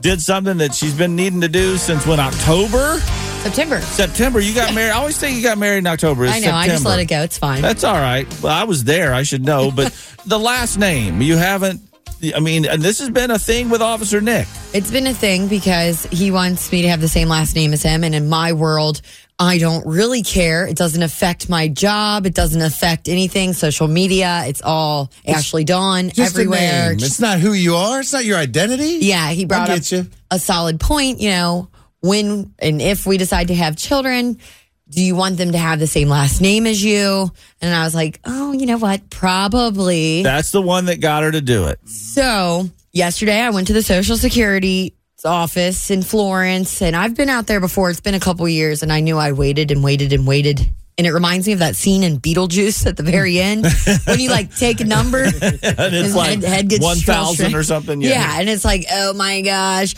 did 0.00 0.20
something 0.20 0.56
that 0.56 0.74
she's 0.74 0.94
been 0.94 1.14
needing 1.14 1.40
to 1.42 1.48
do 1.48 1.76
since 1.76 2.04
when 2.08 2.18
October, 2.18 2.98
September. 3.44 3.80
September. 3.82 4.40
You 4.40 4.52
got 4.52 4.74
married. 4.74 4.90
I 4.90 4.98
always 4.98 5.16
think 5.16 5.36
you 5.36 5.44
got 5.44 5.58
married 5.58 5.78
in 5.78 5.86
October. 5.86 6.24
It's 6.24 6.34
I 6.34 6.40
know. 6.40 6.56
I 6.56 6.66
just 6.66 6.84
let 6.84 6.98
it 6.98 7.04
go. 7.04 7.22
It's 7.22 7.38
fine. 7.38 7.62
That's 7.62 7.84
all 7.84 7.94
right. 7.94 8.26
Well, 8.42 8.52
I 8.52 8.64
was 8.64 8.82
there. 8.82 9.14
I 9.14 9.22
should 9.22 9.44
know. 9.44 9.70
But 9.70 9.94
the 10.26 10.40
last 10.40 10.76
name 10.76 11.22
you 11.22 11.36
haven't. 11.36 11.80
I 12.34 12.40
mean, 12.40 12.66
and 12.66 12.82
this 12.82 12.98
has 12.98 13.10
been 13.10 13.30
a 13.30 13.38
thing 13.38 13.70
with 13.70 13.80
Officer 13.80 14.20
Nick. 14.20 14.48
It's 14.74 14.90
been 14.90 15.06
a 15.06 15.14
thing 15.14 15.46
because 15.46 16.02
he 16.06 16.32
wants 16.32 16.72
me 16.72 16.82
to 16.82 16.88
have 16.88 17.00
the 17.00 17.06
same 17.06 17.28
last 17.28 17.54
name 17.54 17.72
as 17.72 17.84
him. 17.84 18.02
And 18.02 18.12
in 18.12 18.28
my 18.28 18.54
world, 18.54 19.02
I 19.40 19.58
don't 19.58 19.86
really 19.86 20.22
care. 20.22 20.66
It 20.66 20.76
doesn't 20.76 21.02
affect 21.02 21.48
my 21.48 21.68
job. 21.68 22.26
It 22.26 22.34
doesn't 22.34 22.60
affect 22.60 23.08
anything. 23.08 23.52
Social 23.52 23.86
media. 23.86 24.42
It's 24.46 24.62
all 24.62 25.12
Ashley 25.26 25.62
Dawn 25.64 26.10
Just 26.10 26.34
everywhere. 26.34 26.86
a 26.92 26.96
name. 26.96 27.04
It's 27.04 27.20
not 27.20 27.38
who 27.38 27.52
you 27.52 27.76
are. 27.76 28.00
It's 28.00 28.12
not 28.12 28.24
your 28.24 28.36
identity. 28.38 28.98
Yeah, 29.00 29.30
he 29.30 29.44
brought 29.44 29.70
I 29.70 29.76
up 29.76 29.90
you. 29.92 30.06
a 30.32 30.40
solid 30.40 30.80
point. 30.80 31.20
You 31.20 31.30
know, 31.30 31.68
when 32.00 32.52
and 32.58 32.82
if 32.82 33.06
we 33.06 33.16
decide 33.16 33.48
to 33.48 33.54
have 33.54 33.76
children, 33.76 34.38
do 34.88 35.02
you 35.02 35.14
want 35.14 35.36
them 35.36 35.52
to 35.52 35.58
have 35.58 35.78
the 35.78 35.86
same 35.86 36.08
last 36.08 36.40
name 36.40 36.66
as 36.66 36.82
you? 36.82 37.30
And 37.60 37.72
I 37.74 37.84
was 37.84 37.94
like, 37.94 38.18
oh, 38.24 38.52
you 38.52 38.66
know 38.66 38.78
what? 38.78 39.08
Probably. 39.08 40.24
That's 40.24 40.50
the 40.50 40.62
one 40.62 40.86
that 40.86 41.00
got 41.00 41.22
her 41.22 41.30
to 41.30 41.40
do 41.40 41.66
it. 41.66 41.78
So 41.88 42.68
yesterday 42.92 43.38
I 43.40 43.50
went 43.50 43.68
to 43.68 43.72
the 43.72 43.82
Social 43.82 44.16
Security 44.16 44.96
office 45.24 45.90
in 45.90 46.02
Florence 46.02 46.80
and 46.82 46.94
I've 46.94 47.14
been 47.14 47.28
out 47.28 47.46
there 47.46 47.60
before. 47.60 47.90
It's 47.90 48.00
been 48.00 48.14
a 48.14 48.20
couple 48.20 48.48
years 48.48 48.82
and 48.82 48.92
I 48.92 49.00
knew 49.00 49.16
I 49.18 49.32
waited 49.32 49.70
and 49.70 49.82
waited 49.82 50.12
and 50.12 50.26
waited. 50.26 50.60
And 50.96 51.06
it 51.06 51.12
reminds 51.12 51.46
me 51.46 51.52
of 51.52 51.60
that 51.60 51.76
scene 51.76 52.02
in 52.02 52.18
Beetlejuice 52.18 52.86
at 52.86 52.96
the 52.96 53.02
very 53.04 53.38
end 53.38 53.66
when 54.04 54.18
you 54.18 54.30
like 54.30 54.54
take 54.56 54.80
a 54.80 54.84
number 54.84 55.22
and 55.24 55.32
it's 55.42 55.92
his 55.92 56.14
like 56.14 56.40
head, 56.40 56.44
head 56.44 56.68
gets 56.68 56.82
one 56.82 56.98
thousand 56.98 57.54
or 57.54 57.62
something. 57.62 58.00
Yeah. 58.02 58.40
and 58.40 58.48
it's 58.48 58.64
like, 58.64 58.84
oh 58.90 59.12
my 59.14 59.40
gosh, 59.42 59.94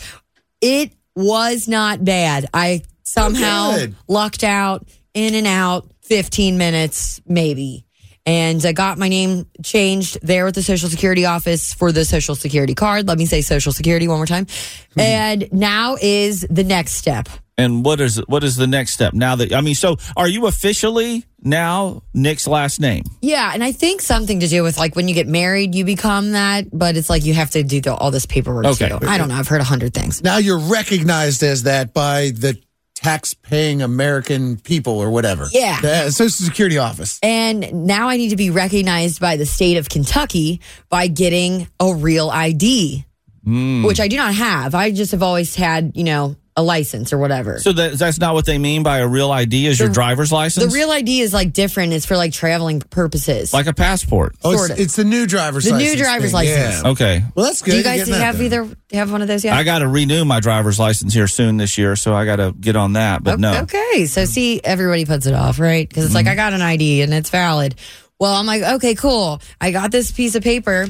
it 0.61 0.91
was 1.15 1.67
not 1.67 2.05
bad. 2.05 2.47
I 2.53 2.83
somehow 3.03 3.75
Good. 3.75 3.95
lucked 4.07 4.43
out 4.43 4.87
in 5.13 5.33
and 5.33 5.47
out 5.47 5.87
15 6.03 6.57
minutes 6.57 7.21
maybe. 7.25 7.85
And 8.25 8.63
I 8.65 8.71
got 8.71 8.97
my 8.97 9.09
name 9.09 9.47
changed 9.63 10.19
there 10.21 10.45
at 10.47 10.53
the 10.53 10.61
Social 10.63 10.89
Security 10.89 11.25
office 11.25 11.73
for 11.73 11.91
the 11.91 12.05
Social 12.05 12.35
Security 12.35 12.75
card. 12.75 13.07
Let 13.07 13.17
me 13.17 13.25
say 13.25 13.41
Social 13.41 13.71
Security 13.71 14.07
one 14.07 14.17
more 14.17 14.27
time. 14.27 14.45
Hmm. 14.93 14.99
And 14.99 15.53
now 15.53 15.97
is 16.01 16.45
the 16.49 16.63
next 16.63 16.93
step. 16.93 17.29
And 17.57 17.83
what 17.85 17.99
is 17.99 18.17
what 18.27 18.43
is 18.43 18.55
the 18.55 18.65
next 18.65 18.93
step 18.93 19.13
now 19.13 19.35
that 19.35 19.53
I 19.53 19.61
mean? 19.61 19.75
So 19.75 19.97
are 20.17 20.27
you 20.27 20.47
officially 20.47 21.25
now 21.43 22.01
Nick's 22.13 22.47
last 22.47 22.79
name? 22.79 23.03
Yeah, 23.21 23.51
and 23.53 23.63
I 23.63 23.71
think 23.71 24.01
something 24.01 24.39
to 24.39 24.47
do 24.47 24.63
with 24.63 24.77
like 24.79 24.95
when 24.95 25.07
you 25.07 25.13
get 25.13 25.27
married, 25.27 25.75
you 25.75 25.85
become 25.85 26.31
that, 26.31 26.65
but 26.71 26.97
it's 26.97 27.09
like 27.09 27.23
you 27.25 27.33
have 27.35 27.51
to 27.51 27.61
do 27.61 27.79
the, 27.81 27.93
all 27.93 28.09
this 28.09 28.25
paperwork 28.25 28.65
Okay. 28.65 28.87
too. 28.89 28.99
I 29.07 29.17
don't 29.17 29.27
know. 29.29 29.35
I've 29.35 29.47
heard 29.47 29.61
a 29.61 29.65
hundred 29.65 29.93
things. 29.93 30.23
Now 30.23 30.37
you're 30.37 30.57
recognized 30.59 31.43
as 31.43 31.63
that 31.63 31.93
by 31.93 32.31
the 32.33 32.57
tax-paying 33.03 33.81
American 33.81 34.57
people 34.57 34.93
or 34.99 35.09
whatever. 35.11 35.47
Yeah. 35.51 35.79
the 35.81 36.11
Social 36.11 36.45
Security 36.45 36.77
office. 36.77 37.19
And 37.23 37.85
now 37.87 38.09
I 38.09 38.17
need 38.17 38.29
to 38.29 38.35
be 38.35 38.49
recognized 38.49 39.19
by 39.19 39.37
the 39.37 39.45
state 39.45 39.77
of 39.77 39.89
Kentucky 39.89 40.61
by 40.89 41.07
getting 41.07 41.67
a 41.79 41.93
real 41.93 42.29
ID, 42.29 43.05
Hmm. 43.43 43.83
which 43.83 43.99
I 43.99 44.07
do 44.07 44.17
not 44.17 44.35
have. 44.35 44.75
I 44.75 44.91
just 44.91 45.11
have 45.13 45.23
always 45.23 45.55
had, 45.55 45.93
you 45.95 46.03
know, 46.03 46.35
a 46.57 46.61
license 46.63 47.13
or 47.13 47.17
whatever. 47.17 47.59
So 47.59 47.71
that, 47.71 47.93
that's 47.93 48.19
not 48.19 48.33
what 48.33 48.45
they 48.45 48.57
mean 48.57 48.83
by 48.83 48.97
a 48.97 49.07
real 49.07 49.31
ID 49.31 49.67
is 49.67 49.79
your 49.79 49.87
driver's 49.87 50.33
license? 50.33 50.65
the 50.65 50.77
real 50.77 50.91
ID 50.91 51.21
is 51.21 51.33
like 51.33 51.53
different. 51.53 51.93
It's 51.93 52.05
for 52.05 52.17
like 52.17 52.33
traveling 52.33 52.81
purposes. 52.81 53.53
like 53.53 53.67
a 53.67 53.73
passport. 53.73 54.35
Oh, 54.43 54.51
it's, 54.51 54.69
it's 54.79 54.95
the 54.97 55.05
new 55.05 55.25
driver's 55.25 55.63
The 55.63 55.71
new 55.71 55.77
license. 55.77 56.01
driver's 56.01 56.23
thing. 56.31 56.33
license. 56.33 56.83
Yeah. 56.83 56.89
Okay. 56.91 57.23
Well, 57.35 57.45
that's 57.45 57.61
good. 57.61 57.71
do 57.71 57.77
you 57.77 57.83
guys 57.83 57.99
getting 57.99 58.13
that 58.13 58.21
have 58.21 58.35
done. 58.35 58.45
either 58.45 58.67
have 58.91 59.11
one 59.11 59.21
of 59.21 59.29
those 59.29 59.45
yet? 59.45 59.53
I 59.55 59.63
got 59.63 59.79
to 59.79 59.87
renew 59.87 60.25
my 60.25 60.41
driver's 60.41 60.77
license 60.77 61.13
here 61.13 61.27
soon 61.27 61.55
this 61.57 61.77
year, 61.77 61.95
so 61.95 62.13
I 62.13 62.25
got 62.25 62.35
to 62.37 62.51
get 62.59 62.75
on 62.75 62.93
that. 62.93 63.23
But 63.23 63.39
no. 63.39 63.61
Okay, 63.61 64.05
so 64.05 64.25
see, 64.25 64.59
everybody 64.63 65.05
puts 65.05 65.25
it 65.27 65.33
off, 65.33 65.57
right? 65.57 65.87
Because 65.87 66.05
it's 66.05 66.13
like 66.13 66.25
Mm-hmm. 66.25 66.31
I 66.33 66.35
got 66.35 66.53
an 66.53 66.61
ID 66.61 67.01
and 67.01 67.13
it's 67.13 67.29
valid. 67.29 67.75
Well, 68.19 68.33
I'm 68.35 68.45
like, 68.45 68.61
okay, 68.61 68.93
cool. 68.93 69.41
I 69.59 69.71
got 69.71 69.91
this 69.91 70.11
piece 70.11 70.35
of 70.35 70.43
paper 70.43 70.87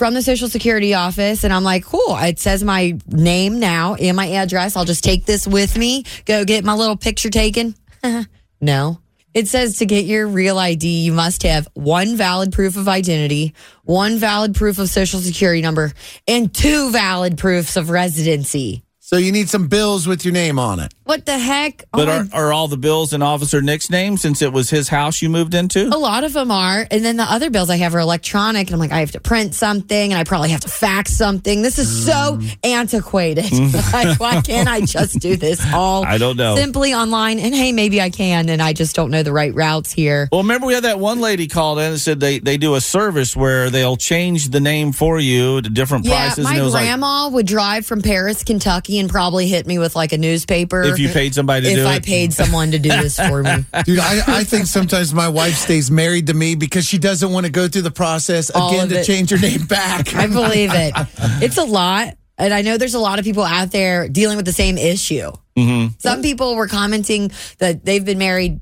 from 0.00 0.14
the 0.14 0.22
Social 0.22 0.48
Security 0.48 0.94
office, 0.94 1.44
and 1.44 1.52
I'm 1.52 1.62
like, 1.62 1.84
cool. 1.84 2.16
It 2.16 2.38
says 2.38 2.64
my 2.64 2.98
name 3.06 3.60
now 3.60 3.96
and 3.96 4.16
my 4.16 4.28
address. 4.30 4.74
I'll 4.74 4.86
just 4.86 5.04
take 5.04 5.26
this 5.26 5.46
with 5.46 5.76
me. 5.76 6.06
Go 6.24 6.46
get 6.46 6.64
my 6.64 6.72
little 6.72 6.96
picture 6.96 7.28
taken. 7.28 7.74
no. 8.62 8.98
It 9.34 9.46
says 9.46 9.76
to 9.76 9.84
get 9.84 10.06
your 10.06 10.26
real 10.26 10.58
ID, 10.58 11.02
you 11.02 11.12
must 11.12 11.42
have 11.42 11.68
one 11.74 12.16
valid 12.16 12.50
proof 12.50 12.78
of 12.78 12.88
identity, 12.88 13.52
one 13.84 14.16
valid 14.16 14.54
proof 14.54 14.78
of 14.78 14.88
social 14.88 15.20
security 15.20 15.60
number, 15.60 15.92
and 16.26 16.54
two 16.54 16.90
valid 16.90 17.36
proofs 17.36 17.76
of 17.76 17.90
residency. 17.90 18.82
So 19.00 19.18
you 19.18 19.32
need 19.32 19.50
some 19.50 19.68
bills 19.68 20.06
with 20.06 20.24
your 20.24 20.32
name 20.32 20.58
on 20.58 20.80
it. 20.80 20.94
What 21.10 21.26
the 21.26 21.36
heck? 21.36 21.82
Oh 21.92 21.98
but 21.98 22.08
Oh, 22.08 22.28
are, 22.32 22.44
are 22.46 22.52
all 22.52 22.68
the 22.68 22.76
bills 22.76 23.12
in 23.12 23.20
Officer 23.20 23.60
Nick's 23.60 23.90
name 23.90 24.16
since 24.16 24.42
it 24.42 24.52
was 24.52 24.70
his 24.70 24.88
house 24.88 25.20
you 25.20 25.28
moved 25.28 25.54
into? 25.54 25.88
A 25.88 25.98
lot 25.98 26.22
of 26.22 26.32
them 26.32 26.52
are. 26.52 26.86
And 26.88 27.04
then 27.04 27.16
the 27.16 27.24
other 27.24 27.50
bills 27.50 27.68
I 27.68 27.78
have 27.78 27.96
are 27.96 27.98
electronic. 27.98 28.68
And 28.68 28.74
I'm 28.74 28.78
like, 28.78 28.92
I 28.92 29.00
have 29.00 29.10
to 29.10 29.20
print 29.20 29.56
something 29.56 30.12
and 30.12 30.16
I 30.16 30.22
probably 30.22 30.50
have 30.50 30.60
to 30.60 30.68
fax 30.68 31.10
something. 31.10 31.62
This 31.62 31.80
is 31.80 32.06
so 32.06 32.36
mm. 32.36 32.58
antiquated. 32.62 33.46
Mm. 33.46 33.92
like, 33.92 34.20
why 34.20 34.40
can't 34.40 34.68
I 34.68 34.82
just 34.82 35.18
do 35.18 35.34
this 35.34 35.60
all 35.74 36.04
I 36.06 36.16
don't 36.16 36.36
know. 36.36 36.54
simply 36.54 36.94
online? 36.94 37.40
And 37.40 37.56
hey, 37.56 37.72
maybe 37.72 38.00
I 38.00 38.10
can. 38.10 38.48
And 38.48 38.62
I 38.62 38.72
just 38.72 38.94
don't 38.94 39.10
know 39.10 39.24
the 39.24 39.32
right 39.32 39.52
routes 39.52 39.90
here. 39.90 40.28
Well, 40.30 40.42
remember 40.42 40.68
we 40.68 40.74
had 40.74 40.84
that 40.84 41.00
one 41.00 41.20
lady 41.20 41.48
called 41.48 41.80
in 41.80 41.90
and 41.90 42.00
said 42.00 42.20
they, 42.20 42.38
they 42.38 42.56
do 42.56 42.76
a 42.76 42.80
service 42.80 43.34
where 43.34 43.68
they'll 43.68 43.96
change 43.96 44.50
the 44.50 44.60
name 44.60 44.92
for 44.92 45.18
you 45.18 45.60
to 45.60 45.68
different 45.68 46.04
Yeah, 46.04 46.26
prices. 46.26 46.44
my 46.44 46.50
and 46.50 46.60
it 46.60 46.62
was 46.62 46.72
grandma 46.74 47.28
would 47.30 47.46
drive 47.46 47.84
from 47.84 48.00
Paris, 48.00 48.44
Kentucky, 48.44 49.00
and 49.00 49.10
probably 49.10 49.48
hit 49.48 49.66
me 49.66 49.80
with 49.80 49.96
like 49.96 50.12
a 50.12 50.18
newspaper. 50.18 50.99
If 51.04 51.08
you 51.08 51.14
paid 51.14 51.34
somebody 51.34 51.66
to 51.68 51.74
do 51.74 51.80
it? 51.80 51.82
if 51.82 51.88
I 51.88 51.96
it. 51.96 52.04
paid 52.04 52.32
someone 52.32 52.70
to 52.70 52.78
do 52.78 52.88
this 52.88 53.18
for 53.18 53.42
me. 53.42 53.64
Dude, 53.84 53.98
I, 53.98 54.22
I 54.26 54.44
think 54.44 54.66
sometimes 54.66 55.12
my 55.14 55.28
wife 55.28 55.54
stays 55.54 55.90
married 55.90 56.26
to 56.28 56.34
me 56.34 56.54
because 56.54 56.86
she 56.86 56.98
doesn't 56.98 57.32
want 57.32 57.46
to 57.46 57.52
go 57.52 57.68
through 57.68 57.82
the 57.82 57.90
process 57.90 58.50
All 58.50 58.70
again 58.70 58.84
of 58.84 58.90
to 58.90 59.00
it. 59.00 59.04
change 59.04 59.30
her 59.30 59.38
name 59.38 59.66
back. 59.66 60.14
I 60.14 60.26
believe 60.26 60.70
it. 60.72 60.94
It's 61.42 61.56
a 61.56 61.64
lot. 61.64 62.16
And 62.38 62.54
I 62.54 62.62
know 62.62 62.78
there's 62.78 62.94
a 62.94 62.98
lot 62.98 63.18
of 63.18 63.24
people 63.24 63.44
out 63.44 63.70
there 63.70 64.08
dealing 64.08 64.36
with 64.36 64.46
the 64.46 64.52
same 64.52 64.78
issue. 64.78 65.30
Mm-hmm. 65.56 65.94
Some 65.98 66.22
people 66.22 66.56
were 66.56 66.68
commenting 66.68 67.30
that 67.58 67.84
they've 67.84 68.04
been 68.04 68.18
married 68.18 68.60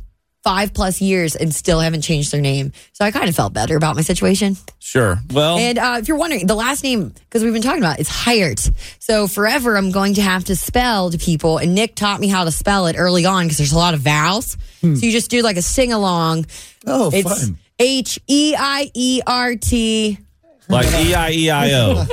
five 0.48 0.72
plus 0.72 1.02
years 1.02 1.36
and 1.36 1.54
still 1.54 1.78
haven't 1.80 2.00
changed 2.00 2.32
their 2.32 2.40
name. 2.40 2.72
So 2.94 3.04
I 3.04 3.10
kind 3.10 3.28
of 3.28 3.36
felt 3.36 3.52
better 3.52 3.76
about 3.76 3.96
my 3.96 4.02
situation. 4.02 4.56
Sure. 4.78 5.18
Well, 5.30 5.58
And 5.58 5.76
uh, 5.78 5.96
if 6.00 6.08
you're 6.08 6.16
wondering, 6.16 6.46
the 6.46 6.54
last 6.54 6.82
name, 6.82 7.10
because 7.10 7.44
we've 7.44 7.52
been 7.52 7.60
talking 7.60 7.82
about, 7.82 7.98
it, 7.98 8.02
it's 8.02 8.10
Heiert. 8.24 8.70
So 8.98 9.26
forever, 9.28 9.76
I'm 9.76 9.90
going 9.90 10.14
to 10.14 10.22
have 10.22 10.44
to 10.44 10.56
spell 10.56 11.10
to 11.10 11.18
people. 11.18 11.58
And 11.58 11.74
Nick 11.74 11.94
taught 11.96 12.18
me 12.18 12.28
how 12.28 12.44
to 12.44 12.50
spell 12.50 12.86
it 12.86 12.96
early 12.98 13.26
on 13.26 13.44
because 13.44 13.58
there's 13.58 13.72
a 13.72 13.76
lot 13.76 13.92
of 13.92 14.00
vowels. 14.00 14.56
So 14.80 14.86
you 14.88 15.12
just 15.12 15.30
do 15.30 15.42
like 15.42 15.58
a 15.58 15.62
sing 15.62 15.92
along. 15.92 16.46
Oh, 16.86 17.10
It's 17.12 17.28
fun. 17.46 17.58
H 17.78 18.18
E 18.26 18.54
I 18.58 18.90
E 18.94 19.20
R 19.26 19.54
T. 19.56 20.18
like 20.68 20.86
E 20.94 21.14
I 21.14 21.30
E 21.30 21.50
I 21.50 21.72
O, 21.72 22.04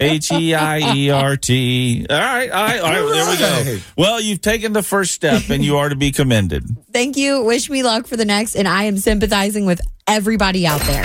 H 0.00 0.32
E 0.32 0.54
I 0.54 0.94
E 0.94 1.10
R 1.10 1.36
T. 1.36 2.06
All 2.08 2.16
right, 2.16 2.50
all 2.50 2.64
right, 2.64 2.80
all 2.80 2.90
right. 2.90 3.12
There 3.12 3.64
we 3.64 3.74
go. 3.74 3.84
Well, 3.96 4.20
you've 4.20 4.40
taken 4.40 4.72
the 4.72 4.82
first 4.82 5.12
step, 5.12 5.50
and 5.50 5.64
you 5.64 5.76
are 5.76 5.88
to 5.88 5.96
be 5.96 6.12
commended. 6.12 6.64
Thank 6.92 7.16
you. 7.16 7.42
Wish 7.42 7.68
me 7.70 7.82
luck 7.82 8.06
for 8.06 8.16
the 8.16 8.24
next. 8.24 8.54
And 8.54 8.68
I 8.68 8.84
am 8.84 8.96
sympathizing 8.98 9.66
with 9.66 9.80
everybody 10.06 10.66
out 10.66 10.80
there. 10.82 11.02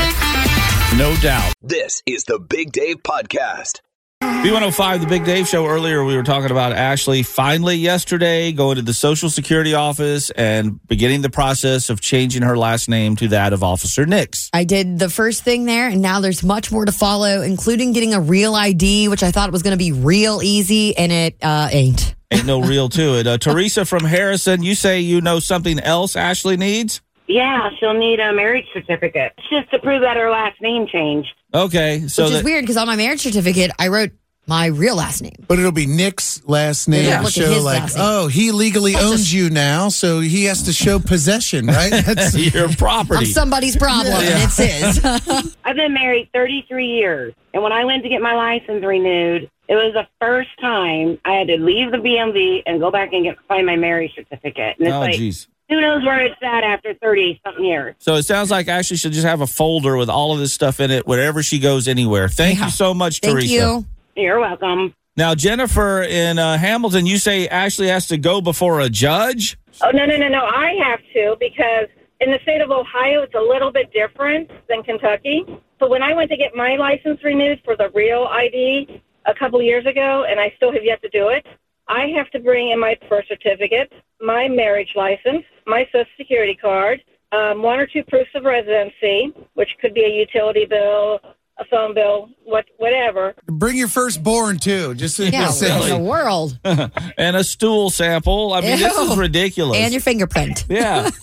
No 0.98 1.15
doubt. 1.22 1.54
This 1.62 2.02
is 2.06 2.24
the 2.24 2.39
Big 2.39 2.72
Dave 2.72 3.04
Podcast. 3.04 3.82
B105, 4.21 4.99
the 4.99 5.08
Big 5.08 5.23
Dave 5.23 5.47
Show. 5.47 5.65
Earlier, 5.65 6.03
we 6.03 6.15
were 6.15 6.23
talking 6.23 6.51
about 6.51 6.73
Ashley 6.73 7.23
finally 7.23 7.75
yesterday 7.75 8.51
going 8.51 8.75
to 8.75 8.82
the 8.82 8.93
Social 8.93 9.29
Security 9.29 9.73
office 9.73 10.29
and 10.32 10.86
beginning 10.88 11.21
the 11.21 11.29
process 11.29 11.89
of 11.89 12.01
changing 12.01 12.41
her 12.41 12.58
last 12.58 12.89
name 12.89 13.15
to 13.17 13.29
that 13.29 13.53
of 13.53 13.63
Officer 13.63 14.05
Nick's. 14.05 14.49
I 14.51 14.65
did 14.65 14.99
the 14.99 15.10
first 15.10 15.43
thing 15.43 15.65
there, 15.65 15.88
and 15.88 16.01
now 16.01 16.19
there's 16.19 16.43
much 16.43 16.69
more 16.69 16.84
to 16.84 16.91
follow, 16.91 17.41
including 17.41 17.93
getting 17.93 18.13
a 18.13 18.19
real 18.19 18.55
ID, 18.55 19.08
which 19.08 19.23
I 19.23 19.32
thought 19.32 19.51
was 19.53 19.63
going 19.63 19.77
to 19.77 19.77
be 19.77 19.93
real 19.93 20.41
easy, 20.43 20.97
and 20.97 21.12
it 21.12 21.38
uh, 21.41 21.69
ain't. 21.71 22.15
Ain't 22.32 22.45
no 22.45 22.62
real 22.62 22.89
to 22.89 23.19
it. 23.19 23.25
Uh, 23.25 23.38
Teresa 23.39 23.86
from 23.86 24.03
Harrison, 24.03 24.63
you 24.63 24.75
say 24.75 24.99
you 24.99 25.21
know 25.21 25.39
something 25.39 25.79
else 25.79 26.15
Ashley 26.15 26.58
needs? 26.58 27.01
Yeah, 27.30 27.70
she'll 27.80 27.94
need 27.94 28.20
a 28.20 28.34
marriage 28.34 28.65
certificate. 28.74 29.34
It's 29.38 29.50
just 29.50 29.70
to 29.72 29.80
prove 29.80 30.02
that 30.02 30.18
her 30.18 30.30
last 30.32 30.60
name 30.62 30.88
changed. 30.88 31.30
Okay, 31.54 32.08
so 32.08 32.24
which 32.24 32.32
is 32.32 32.38
that- 32.39 32.44
weird 32.46 32.63
because 32.63 32.76
on 32.78 32.88
my 32.88 32.96
marriage 32.96 33.22
certificate, 33.22 33.72
I 33.80 33.88
wrote 33.89 34.12
my 34.48 34.65
real 34.65 34.96
last 34.96 35.22
name. 35.22 35.36
But 35.48 35.60
it'll 35.60 35.72
be 35.72 35.86
Nick's 35.86 36.42
last 36.48 36.88
name 36.89 37.06
Yeah. 37.06 37.20
Look 37.20 37.28
at 37.28 37.34
show 37.34 37.54
his 37.54 37.63
like, 37.63 37.82
last 37.82 37.96
name. 37.98 38.04
oh, 38.08 38.28
he 38.28 38.52
legally 38.52 38.96
owns 38.96 39.32
you 39.32 39.52
now, 39.52 39.89
so 39.89 40.22
he 40.22 40.46
has 40.46 40.63
to 40.63 40.74
show 40.74 40.98
possession, 40.98 41.68
right? 41.68 41.92
That's 42.06 42.36
your 42.36 42.65
I'm 42.70 42.74
property. 42.74 43.26
somebody's 43.26 43.76
problem, 43.78 44.15
and 44.15 44.44
it's 44.44 44.58
his. 44.58 45.56
I've 45.63 45.76
been 45.76 45.94
married 45.94 46.30
33 46.34 46.88
years, 46.88 47.36
and 47.54 47.62
when 47.62 47.72
I 47.72 47.86
went 47.86 48.02
to 48.04 48.10
get 48.10 48.22
my 48.24 48.34
license 48.34 48.84
renewed, 48.84 49.52
it 49.68 49.76
was 49.76 49.94
the 49.94 50.08
first 50.20 50.50
time 50.60 51.20
I 51.26 51.34
had 51.34 51.48
to 51.50 51.58
leave 51.58 51.92
the 51.92 51.98
BMV 51.98 52.63
and 52.65 52.80
go 52.80 52.89
back 52.89 53.13
and 53.13 53.24
get 53.24 53.38
find 53.48 53.68
my 53.68 53.76
marriage 53.76 54.13
certificate. 54.15 54.78
And 54.80 54.88
it's 54.88 54.94
Oh, 54.96 55.00
like, 55.00 55.13
jeez. 55.15 55.46
Who 55.69 55.79
knows 55.82 56.03
where 56.03 56.25
it's 56.25 56.41
at 56.41 56.63
after 56.63 56.93
30 56.95 57.41
something 57.45 57.63
years? 57.63 57.95
So 57.99 58.15
it 58.15 58.23
sounds 58.23 58.51
like 58.51 58.67
Ashley 58.67 58.97
should 58.97 59.12
just 59.12 59.25
have 59.25 59.41
a 59.41 59.47
folder 59.47 59.95
with 59.97 60.10
all 60.10 60.34
of 60.34 60.39
this 60.39 60.53
stuff 60.53 60.79
in 60.79 60.91
it 60.91 61.05
wherever 61.08 61.43
she 61.43 61.60
goes 61.60 61.88
anywhere. 61.88 62.27
Thank 62.27 62.60
you 62.60 62.69
so 62.69 62.93
much, 62.93 63.19
Thank 63.19 63.36
Teresa. 63.36 63.53
you. 63.53 63.86
You're 64.15 64.39
welcome. 64.39 64.93
Now, 65.15 65.36
Jennifer 65.36 66.01
in 66.01 66.39
uh, 66.39 66.58
Hamilton, 66.58 67.05
you 67.05 67.17
say 67.17 67.47
Ashley 67.47 67.88
has 67.88 68.08
to 68.08 68.17
go 68.17 68.41
before 68.41 68.79
a 68.79 68.89
judge? 68.89 69.58
Oh, 69.82 69.91
no, 69.91 70.05
no, 70.05 70.17
no, 70.17 70.27
no. 70.27 70.45
I 70.45 70.73
have 70.84 70.99
to 71.13 71.36
because 71.39 71.88
in 72.19 72.32
the 72.32 72.39
state 72.41 72.62
of 72.62 72.71
Ohio, 72.71 73.23
it's 73.23 73.36
a 73.36 73.41
little 73.41 73.71
bit 73.71 73.91
different 73.93 74.49
than 74.67 74.84
Kentucky. 74.84 75.45
So 75.79 75.88
when 75.88 76.03
I 76.03 76.13
went 76.13 76.29
to 76.32 76.38
get 76.38 76.55
my 76.55 76.75
license 76.75 77.23
renewed 77.23 77.62
for 77.63 77.75
the 77.77 77.89
real 77.93 78.27
ID 78.32 79.01
a 79.25 79.34
couple 79.36 79.62
years 79.62 79.86
ago, 79.86 80.25
and 80.27 80.39
I 80.39 80.51
still 80.58 80.73
have 80.73 80.84
yet 80.84 81.01
to 81.01 81.10
do 81.10 81.29
it, 81.29 81.45
I 81.88 82.08
have 82.15 82.29
to 82.32 82.39
bring 82.39 82.71
in 82.71 82.79
my 82.79 82.95
birth 83.10 83.25
certificate, 83.27 83.91
my 84.21 84.47
marriage 84.47 84.93
license, 84.95 85.43
my 85.65 85.86
social 85.91 86.05
security 86.17 86.55
card, 86.55 87.01
um, 87.32 87.62
one 87.62 87.79
or 87.79 87.88
two 87.88 88.03
proofs 88.03 88.29
of 88.36 88.43
residency, 88.43 89.34
which 89.53 89.69
could 89.82 89.93
be 89.93 90.03
a 90.03 90.10
utility 90.10 90.65
bill, 90.65 91.19
a 91.60 91.65
phone 91.69 91.93
bill, 91.93 92.29
what, 92.43 92.65
whatever. 92.77 93.36
Bring 93.45 93.77
your 93.77 93.88
firstborn 93.88 94.58
too. 94.58 94.93
Just 94.95 95.19
Yeah, 95.19 95.32
just 95.32 95.60
say- 95.60 95.77
what 95.77 95.89
in 95.91 96.03
the 96.03 96.10
world? 96.10 96.60
and 96.63 97.36
a 97.36 97.43
stool 97.43 97.89
sample. 97.89 98.53
I 98.53 98.62
mean, 98.62 98.79
this 98.79 98.97
is 98.97 99.17
ridiculous. 99.17 99.77
And 99.77 99.93
your 99.93 100.01
fingerprint. 100.01 100.65
yeah. 100.69 101.10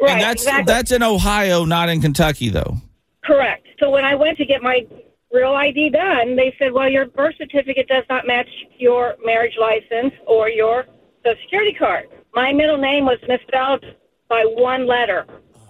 Right, 0.00 0.12
and 0.12 0.20
that's 0.20 0.42
exactly. 0.42 0.72
that's 0.72 0.92
in 0.92 1.02
Ohio, 1.02 1.64
not 1.64 1.88
in 1.88 2.00
Kentucky, 2.00 2.50
though. 2.50 2.76
Correct. 3.24 3.66
So 3.80 3.90
when 3.90 4.04
I 4.04 4.14
went 4.14 4.38
to 4.38 4.44
get 4.44 4.62
my 4.62 4.86
real 5.32 5.54
ID 5.54 5.90
done, 5.90 6.36
they 6.36 6.54
said, 6.56 6.72
well, 6.72 6.88
your 6.88 7.06
birth 7.06 7.34
certificate 7.36 7.88
does 7.88 8.04
not 8.08 8.24
match 8.24 8.46
your 8.78 9.16
marriage 9.24 9.56
license 9.60 10.14
or 10.24 10.48
your 10.50 10.84
social 11.26 11.40
security 11.42 11.74
card. 11.76 12.04
My 12.38 12.52
middle 12.52 12.78
name 12.78 13.04
was 13.04 13.18
misspelled 13.26 13.84
by 14.28 14.44
one 14.56 14.86
letter. 14.86 15.26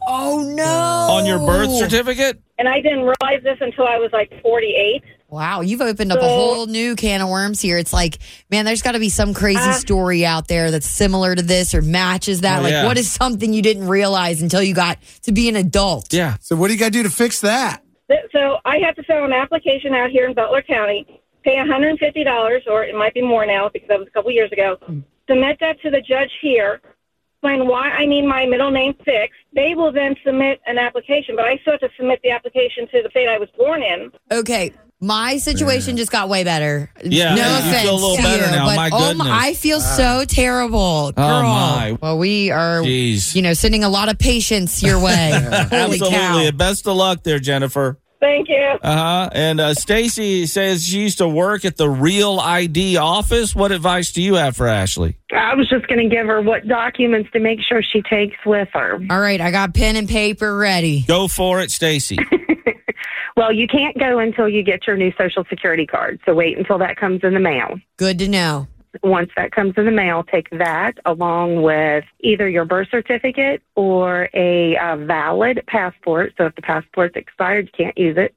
Oh, 0.07 0.43
no. 0.55 0.65
On 1.15 1.25
your 1.25 1.39
birth 1.39 1.71
certificate? 1.71 2.39
And 2.59 2.69
I 2.69 2.83
didn't 2.83 3.05
realize 3.05 3.43
this 3.43 3.57
until 3.63 3.87
I 3.87 3.97
was 3.97 4.11
like 4.13 4.31
48. 4.43 5.03
Wow, 5.31 5.63
you've 5.63 5.81
opened 5.81 6.13
up 6.13 6.19
a 6.19 6.23
So- 6.23 6.29
whole 6.29 6.67
new 6.67 6.95
can 6.95 7.23
of 7.23 7.31
worms 7.31 7.63
here. 7.63 7.79
It's 7.79 7.95
like, 7.95 8.19
man, 8.51 8.67
there's 8.67 8.83
got 8.83 8.93
to 8.93 8.99
be 8.99 9.09
some 9.09 9.33
crazy 9.33 9.61
Uh, 9.71 9.73
story 9.73 10.27
out 10.27 10.49
there 10.49 10.71
that's 10.71 10.85
similar 10.87 11.35
to 11.35 11.41
this 11.41 11.75
or 11.75 11.81
matches 11.81 12.43
that. 12.43 12.59
Oh, 12.59 12.63
like, 12.65 12.73
yeah. 12.73 12.85
what 12.85 12.99
is 12.99 13.11
something 13.11 13.55
you 13.55 13.63
didn't 13.63 13.89
realize 13.89 14.43
until 14.43 14.63
you 14.63 14.75
got 14.75 14.99
to 15.23 15.33
be 15.33 15.49
an 15.49 15.57
adult? 15.57 16.13
Yeah. 16.13 16.35
So 16.43 16.55
what 16.55 16.67
do 16.69 16.75
you 16.75 16.79
got 16.79 16.87
to 16.87 16.91
do 16.91 17.03
to 17.03 17.11
fix 17.11 17.41
that? 17.41 17.81
Th- 18.11 18.21
So 18.31 18.59
I 18.67 18.77
had 18.77 18.95
to 18.97 19.03
fill 19.05 19.25
an 19.25 19.33
application 19.33 19.95
out 19.95 20.11
here 20.11 20.27
in 20.29 20.35
Butler 20.35 20.61
County, 20.61 21.07
pay 21.45 21.57
$150, 21.57 22.67
or 22.67 22.85
it 22.85 22.95
might 22.95 23.15
be 23.15 23.23
more 23.23 23.47
now 23.47 23.71
because 23.73 23.89
that 23.89 23.99
was 23.99 24.07
a 24.09 24.11
couple 24.11 24.31
years 24.33 24.53
ago. 24.53 24.77
Submit 25.29 25.59
that 25.61 25.81
to 25.83 25.91
the 25.91 26.01
judge 26.01 26.31
here, 26.41 26.81
explain 27.35 27.69
why 27.69 27.91
I 27.91 28.07
need 28.07 28.27
my 28.27 28.47
middle 28.47 28.71
name 28.71 28.95
fixed. 29.05 29.39
They 29.55 29.75
will 29.77 29.93
then 29.93 30.15
submit 30.25 30.61
an 30.67 30.79
application, 30.79 31.37
but 31.37 31.45
I 31.45 31.59
still 31.63 31.75
have 31.75 31.81
to 31.81 31.89
submit 31.97 32.21
the 32.23 32.31
application 32.31 32.89
to 32.93 33.03
the 33.03 33.11
state 33.11 33.29
I 33.29 33.39
was 33.39 33.49
born 33.57 33.83
in. 33.83 34.11
Okay, 34.33 34.73
My 35.01 35.37
situation 35.37 35.97
just 35.97 36.11
got 36.11 36.29
way 36.29 36.43
better. 36.45 36.91
Yeah, 37.05 37.35
no 37.35 37.43
you 37.43 37.59
offense 37.59 37.83
feel 37.83 37.93
a 37.93 37.95
little 37.95 38.17
to 38.17 38.23
better 38.23 38.45
you, 38.47 38.51
now. 38.51 38.67
but 38.67 38.77
My 38.77 38.91
oh 38.93 38.99
goodness. 39.09 39.29
my, 39.29 39.39
I 39.49 39.55
feel 39.55 39.81
so 39.81 40.25
terrible, 40.25 40.79
oh, 40.79 41.13
girl. 41.13 41.25
Oh, 41.27 41.43
my. 41.43 41.99
Well, 42.01 42.19
we 42.19 42.51
are, 42.51 42.81
Jeez. 42.83 43.35
you 43.35 43.43
know, 43.43 43.53
sending 43.53 43.85
a 43.85 43.89
lot 43.89 44.09
of 44.09 44.19
patience 44.19 44.83
your 44.83 44.99
way. 45.01 45.31
Holy 45.71 46.01
Absolutely. 46.01 46.09
cow! 46.11 46.51
Best 46.53 46.89
of 46.89 46.97
luck 46.97 47.23
there, 47.23 47.39
Jennifer. 47.39 47.99
Thank 48.21 48.49
you. 48.49 48.79
Uh 48.83 48.97
huh. 48.97 49.31
And 49.33 49.61
uh, 49.61 49.75
Stacy 49.75 50.47
says 50.47 50.85
she 50.85 51.01
used 51.01 51.19
to 51.19 51.29
work 51.29 51.65
at 51.65 51.77
the 51.77 51.89
Real 51.89 52.41
ID 52.41 52.97
office. 52.97 53.55
What 53.55 53.71
advice 53.71 54.13
do 54.13 54.23
you 54.23 54.35
have 54.35 54.57
for 54.57 54.67
Ashley? 54.67 55.17
I 55.33 55.55
was 55.55 55.69
just 55.69 55.87
going 55.87 56.09
to 56.09 56.15
give 56.15 56.27
her 56.27 56.43
what 56.43 56.67
documents 56.67 57.31
to 57.33 57.39
make 57.39 57.61
sure 57.61 57.83
she 57.83 58.03
takes 58.03 58.37
with 58.45 58.69
her. 58.75 58.99
All 59.11 59.21
right, 59.21 59.41
I 59.41 59.51
got 59.51 59.75
pen 59.75 59.97
and 59.97 60.09
paper 60.09 60.57
ready. 60.57 61.03
Go 61.07 61.29
for 61.29 61.61
it, 61.61 61.71
Stacy. 61.71 62.19
Well, 63.39 63.53
you 63.53 63.69
can't 63.69 63.97
go 63.97 64.19
until 64.19 64.49
you 64.49 64.65
get 64.65 64.85
your 64.89 64.97
new 64.97 65.13
social 65.17 65.45
security 65.49 65.87
card. 65.87 66.19
So 66.27 66.35
wait 66.35 66.59
until 66.59 66.77
that 66.79 66.97
comes 66.97 67.21
in 67.23 67.35
the 67.35 67.41
mail. 67.41 67.77
Good 67.97 68.19
to 68.19 68.27
know. 68.27 68.67
Once 69.03 69.31
that 69.37 69.53
comes 69.53 69.75
in 69.77 69.85
the 69.85 69.91
mail, 69.91 70.25
take 70.25 70.49
that 70.51 70.93
along 71.05 71.63
with 71.63 72.05
either 72.21 72.49
your 72.49 72.65
birth 72.65 72.89
certificate 72.91 73.63
or 73.75 74.29
a 74.35 74.77
uh, 74.77 74.97
valid 74.97 75.63
passport. 75.67 76.33
So 76.39 76.47
if 76.47 76.55
the 76.55 76.63
passport's 76.63 77.17
expired, 77.17 77.67
you 77.67 77.85
can't 77.85 77.99
use 77.99 78.17
it. 78.17 78.35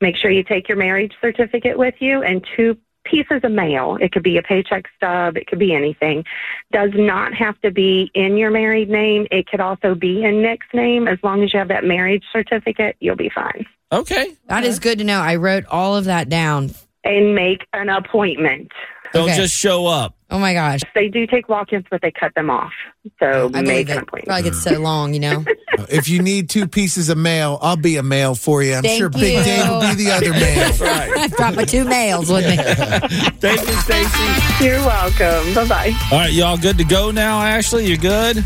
Make 0.00 0.16
sure 0.16 0.30
you 0.30 0.42
take 0.42 0.68
your 0.68 0.78
marriage 0.78 1.12
certificate 1.20 1.78
with 1.78 1.94
you 2.00 2.22
and 2.22 2.44
two 2.56 2.76
pieces 3.04 3.40
of 3.42 3.52
mail. 3.52 3.98
It 4.00 4.12
could 4.12 4.22
be 4.22 4.38
a 4.38 4.42
paycheck 4.42 4.84
stub, 4.96 5.36
it 5.36 5.46
could 5.46 5.58
be 5.58 5.74
anything. 5.74 6.24
Does 6.72 6.90
not 6.94 7.34
have 7.34 7.60
to 7.62 7.70
be 7.70 8.10
in 8.14 8.36
your 8.36 8.50
married 8.50 8.88
name. 8.88 9.26
It 9.30 9.46
could 9.46 9.60
also 9.60 9.94
be 9.94 10.24
in 10.24 10.42
Nick's 10.42 10.66
name. 10.72 11.08
As 11.08 11.18
long 11.22 11.42
as 11.42 11.52
you 11.52 11.58
have 11.58 11.68
that 11.68 11.84
marriage 11.84 12.24
certificate, 12.32 12.96
you'll 13.00 13.16
be 13.16 13.30
fine. 13.34 13.66
Okay. 13.90 14.36
That 14.46 14.64
is 14.64 14.78
good 14.78 14.98
to 14.98 15.04
know. 15.04 15.20
I 15.20 15.36
wrote 15.36 15.64
all 15.66 15.96
of 15.96 16.06
that 16.06 16.28
down. 16.28 16.70
And 17.04 17.34
make 17.34 17.66
an 17.72 17.88
appointment. 17.88 18.70
Don't 19.12 19.24
Okay. 19.28 19.36
just 19.36 19.54
show 19.54 19.86
up. 19.86 20.14
Oh 20.30 20.38
my 20.38 20.54
gosh. 20.54 20.80
They 20.94 21.08
do 21.08 21.26
take 21.26 21.48
walk-ins, 21.48 21.84
but 21.90 22.00
they 22.00 22.10
cut 22.10 22.34
them 22.34 22.48
off. 22.48 22.72
So 23.18 23.50
I 23.52 23.60
make 23.60 23.90
an 23.90 23.98
it. 23.98 24.02
appointment. 24.04 24.24
Probably 24.26 24.42
gets 24.44 24.62
so 24.62 24.78
long, 24.80 25.12
you 25.12 25.20
know. 25.20 25.44
if 25.90 26.08
you 26.08 26.22
need 26.22 26.48
two 26.48 26.66
pieces 26.66 27.10
of 27.10 27.18
mail, 27.18 27.58
I'll 27.60 27.76
be 27.76 27.96
a 27.98 28.02
mail 28.02 28.34
for 28.34 28.62
you. 28.62 28.74
I'm 28.74 28.82
Thank 28.82 28.98
sure 28.98 29.10
Big 29.10 29.34
you. 29.36 29.44
Dave 29.44 29.68
will 29.68 29.80
be 29.80 29.94
the 30.04 30.10
other 30.10 30.30
mail. 30.32 31.18
I've 31.22 31.36
got 31.36 31.54
my 31.54 31.64
two 31.66 31.84
mails 31.84 32.30
with 32.30 32.46
me. 32.48 32.56
Thank 33.40 33.60
you, 33.68 33.74
Stacy. 33.74 34.64
You're 34.64 34.78
welcome. 34.78 35.54
Bye 35.54 35.68
bye. 35.68 35.92
All 36.10 36.18
right, 36.18 36.32
y'all 36.32 36.56
good 36.56 36.78
to 36.78 36.84
go 36.84 37.10
now, 37.10 37.42
Ashley? 37.42 37.84
You 37.86 37.98
good? 37.98 38.42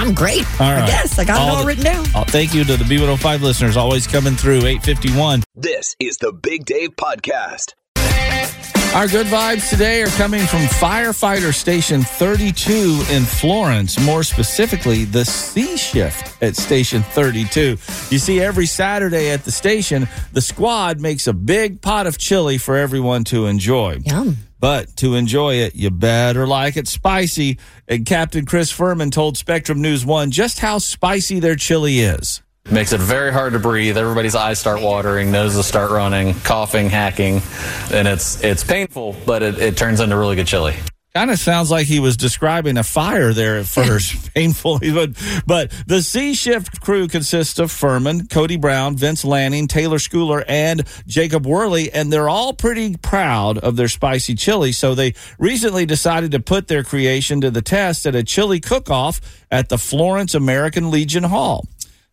I'm 0.00 0.14
great. 0.14 0.44
All 0.60 0.70
right. 0.72 0.84
I 0.84 0.86
guess 0.86 1.18
I 1.18 1.24
got 1.24 1.44
it 1.44 1.50
all 1.50 1.60
the- 1.62 1.66
written 1.66 1.82
down. 1.82 2.06
Oh, 2.14 2.22
thank 2.28 2.54
you 2.54 2.62
to 2.62 2.76
the 2.76 2.84
B105 2.84 3.40
listeners 3.40 3.76
always 3.76 4.06
coming 4.06 4.36
through 4.36 4.58
851. 4.64 5.42
This 5.56 5.96
is 5.98 6.18
the 6.18 6.32
Big 6.32 6.64
Dave 6.64 6.90
Podcast. 6.90 7.72
Our 8.94 9.06
good 9.06 9.26
vibes 9.26 9.68
today 9.68 10.02
are 10.02 10.08
coming 10.08 10.40
from 10.40 10.60
Firefighter 10.60 11.54
Station 11.54 12.00
32 12.02 13.04
in 13.10 13.22
Florence, 13.22 14.00
more 14.00 14.22
specifically, 14.22 15.04
the 15.04 15.24
C 15.24 15.76
shift 15.76 16.42
at 16.42 16.56
Station 16.56 17.02
32. 17.02 17.76
You 18.10 18.18
see, 18.18 18.40
every 18.40 18.66
Saturday 18.66 19.30
at 19.30 19.44
the 19.44 19.52
station, 19.52 20.08
the 20.32 20.40
squad 20.40 21.00
makes 21.00 21.26
a 21.26 21.32
big 21.34 21.80
pot 21.80 22.06
of 22.06 22.18
chili 22.18 22.56
for 22.58 22.76
everyone 22.76 23.24
to 23.24 23.46
enjoy. 23.46 23.98
Yum. 24.04 24.38
But 24.58 24.96
to 24.96 25.14
enjoy 25.14 25.56
it, 25.56 25.76
you 25.76 25.90
better 25.90 26.46
like 26.46 26.76
it 26.76 26.88
spicy. 26.88 27.58
And 27.86 28.04
Captain 28.06 28.46
Chris 28.46 28.70
Furman 28.70 29.10
told 29.10 29.36
Spectrum 29.36 29.80
News 29.82 30.04
1 30.04 30.30
just 30.30 30.58
how 30.58 30.78
spicy 30.78 31.40
their 31.40 31.56
chili 31.56 32.00
is. 32.00 32.42
Makes 32.70 32.92
it 32.92 33.00
very 33.00 33.32
hard 33.32 33.54
to 33.54 33.58
breathe. 33.58 33.96
Everybody's 33.96 34.34
eyes 34.34 34.58
start 34.58 34.82
watering, 34.82 35.32
noses 35.32 35.66
start 35.66 35.90
running, 35.90 36.34
coughing, 36.40 36.90
hacking, 36.90 37.40
and 37.92 38.06
it's 38.06 38.42
it's 38.44 38.62
painful, 38.62 39.16
but 39.24 39.42
it, 39.42 39.58
it 39.58 39.76
turns 39.76 40.00
into 40.00 40.16
really 40.16 40.36
good 40.36 40.46
chili. 40.46 40.76
Kind 41.14 41.30
of 41.30 41.38
sounds 41.38 41.70
like 41.70 41.86
he 41.86 42.00
was 42.00 42.18
describing 42.18 42.76
a 42.76 42.84
fire 42.84 43.32
there 43.32 43.56
at 43.56 43.66
first, 43.66 44.32
painful. 44.34 44.78
But, 44.78 45.12
but 45.46 45.72
the 45.86 46.02
C 46.02 46.34
shift 46.34 46.82
crew 46.82 47.08
consists 47.08 47.58
of 47.58 47.72
Furman, 47.72 48.28
Cody 48.28 48.56
Brown, 48.56 48.94
Vince 48.94 49.24
Lanning, 49.24 49.66
Taylor 49.68 49.96
Schooler, 49.96 50.44
and 50.46 50.86
Jacob 51.06 51.46
Worley, 51.46 51.90
and 51.90 52.12
they're 52.12 52.28
all 52.28 52.52
pretty 52.52 52.96
proud 52.98 53.56
of 53.58 53.76
their 53.76 53.88
spicy 53.88 54.34
chili. 54.34 54.70
So 54.70 54.94
they 54.94 55.14
recently 55.38 55.86
decided 55.86 56.30
to 56.32 56.40
put 56.40 56.68
their 56.68 56.84
creation 56.84 57.40
to 57.40 57.50
the 57.50 57.62
test 57.62 58.06
at 58.06 58.14
a 58.14 58.22
chili 58.22 58.60
cook-off 58.60 59.20
at 59.50 59.70
the 59.70 59.78
Florence 59.78 60.34
American 60.34 60.90
Legion 60.90 61.24
Hall. 61.24 61.66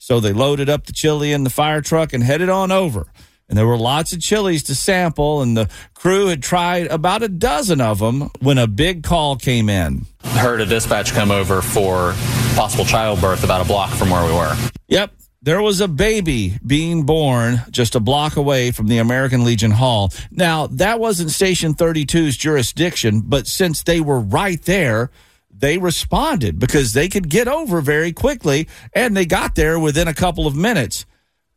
So 0.06 0.20
they 0.20 0.34
loaded 0.34 0.70
up 0.70 0.86
the 0.86 0.94
chili 0.94 1.32
in 1.32 1.46
the 1.46 1.50
fire 1.50 1.82
truck 1.82 2.14
and 2.14 2.24
headed 2.24 2.48
on 2.48 2.72
over. 2.72 3.08
And 3.50 3.58
there 3.58 3.66
were 3.66 3.76
lots 3.76 4.14
of 4.14 4.22
chilies 4.22 4.62
to 4.66 4.76
sample, 4.76 5.42
and 5.42 5.58
the 5.58 5.68
crew 5.96 6.28
had 6.28 6.44
tried 6.44 6.86
about 6.86 7.24
a 7.24 7.28
dozen 7.28 7.82
of 7.82 7.98
them 7.98 8.30
when 8.40 8.60
a 8.60 8.68
big 8.68 9.02
call 9.02 9.36
came 9.36 9.68
in. 9.68 10.06
Heard 10.24 10.62
a 10.62 10.68
dispatch 10.68 11.12
come 11.14 11.32
over 11.32 11.64
for 11.64 12.14
possible 12.54 12.86
childbirth 12.86 13.44
about 13.44 13.66
a 13.66 13.68
block 13.68 13.90
from 13.94 14.12
where 14.12 14.24
we 14.24 14.32
were. 14.32 14.56
Yep. 14.90 15.12
There 15.42 15.64
was 15.64 15.82
a 15.82 15.88
baby 15.88 16.60
being 16.64 17.08
born 17.08 17.64
just 17.72 17.96
a 17.96 18.00
block 18.00 18.36
away 18.36 18.70
from 18.70 18.86
the 18.86 19.00
American 19.00 19.44
Legion 19.44 19.72
Hall. 19.72 20.14
Now, 20.30 20.68
that 20.68 21.00
wasn't 21.00 21.32
Station 21.32 21.74
32's 21.74 22.38
jurisdiction, 22.38 23.22
but 23.22 23.48
since 23.48 23.82
they 23.82 24.02
were 24.02 24.20
right 24.20 24.62
there, 24.62 25.10
they 25.58 25.78
responded 25.78 26.60
because 26.60 26.94
they 26.94 27.08
could 27.08 27.30
get 27.30 27.48
over 27.48 27.82
very 27.82 28.12
quickly 28.12 28.68
and 28.94 29.16
they 29.16 29.26
got 29.26 29.56
there 29.56 29.80
within 29.80 30.08
a 30.08 30.14
couple 30.14 30.48
of 30.48 30.56
minutes. 30.56 31.06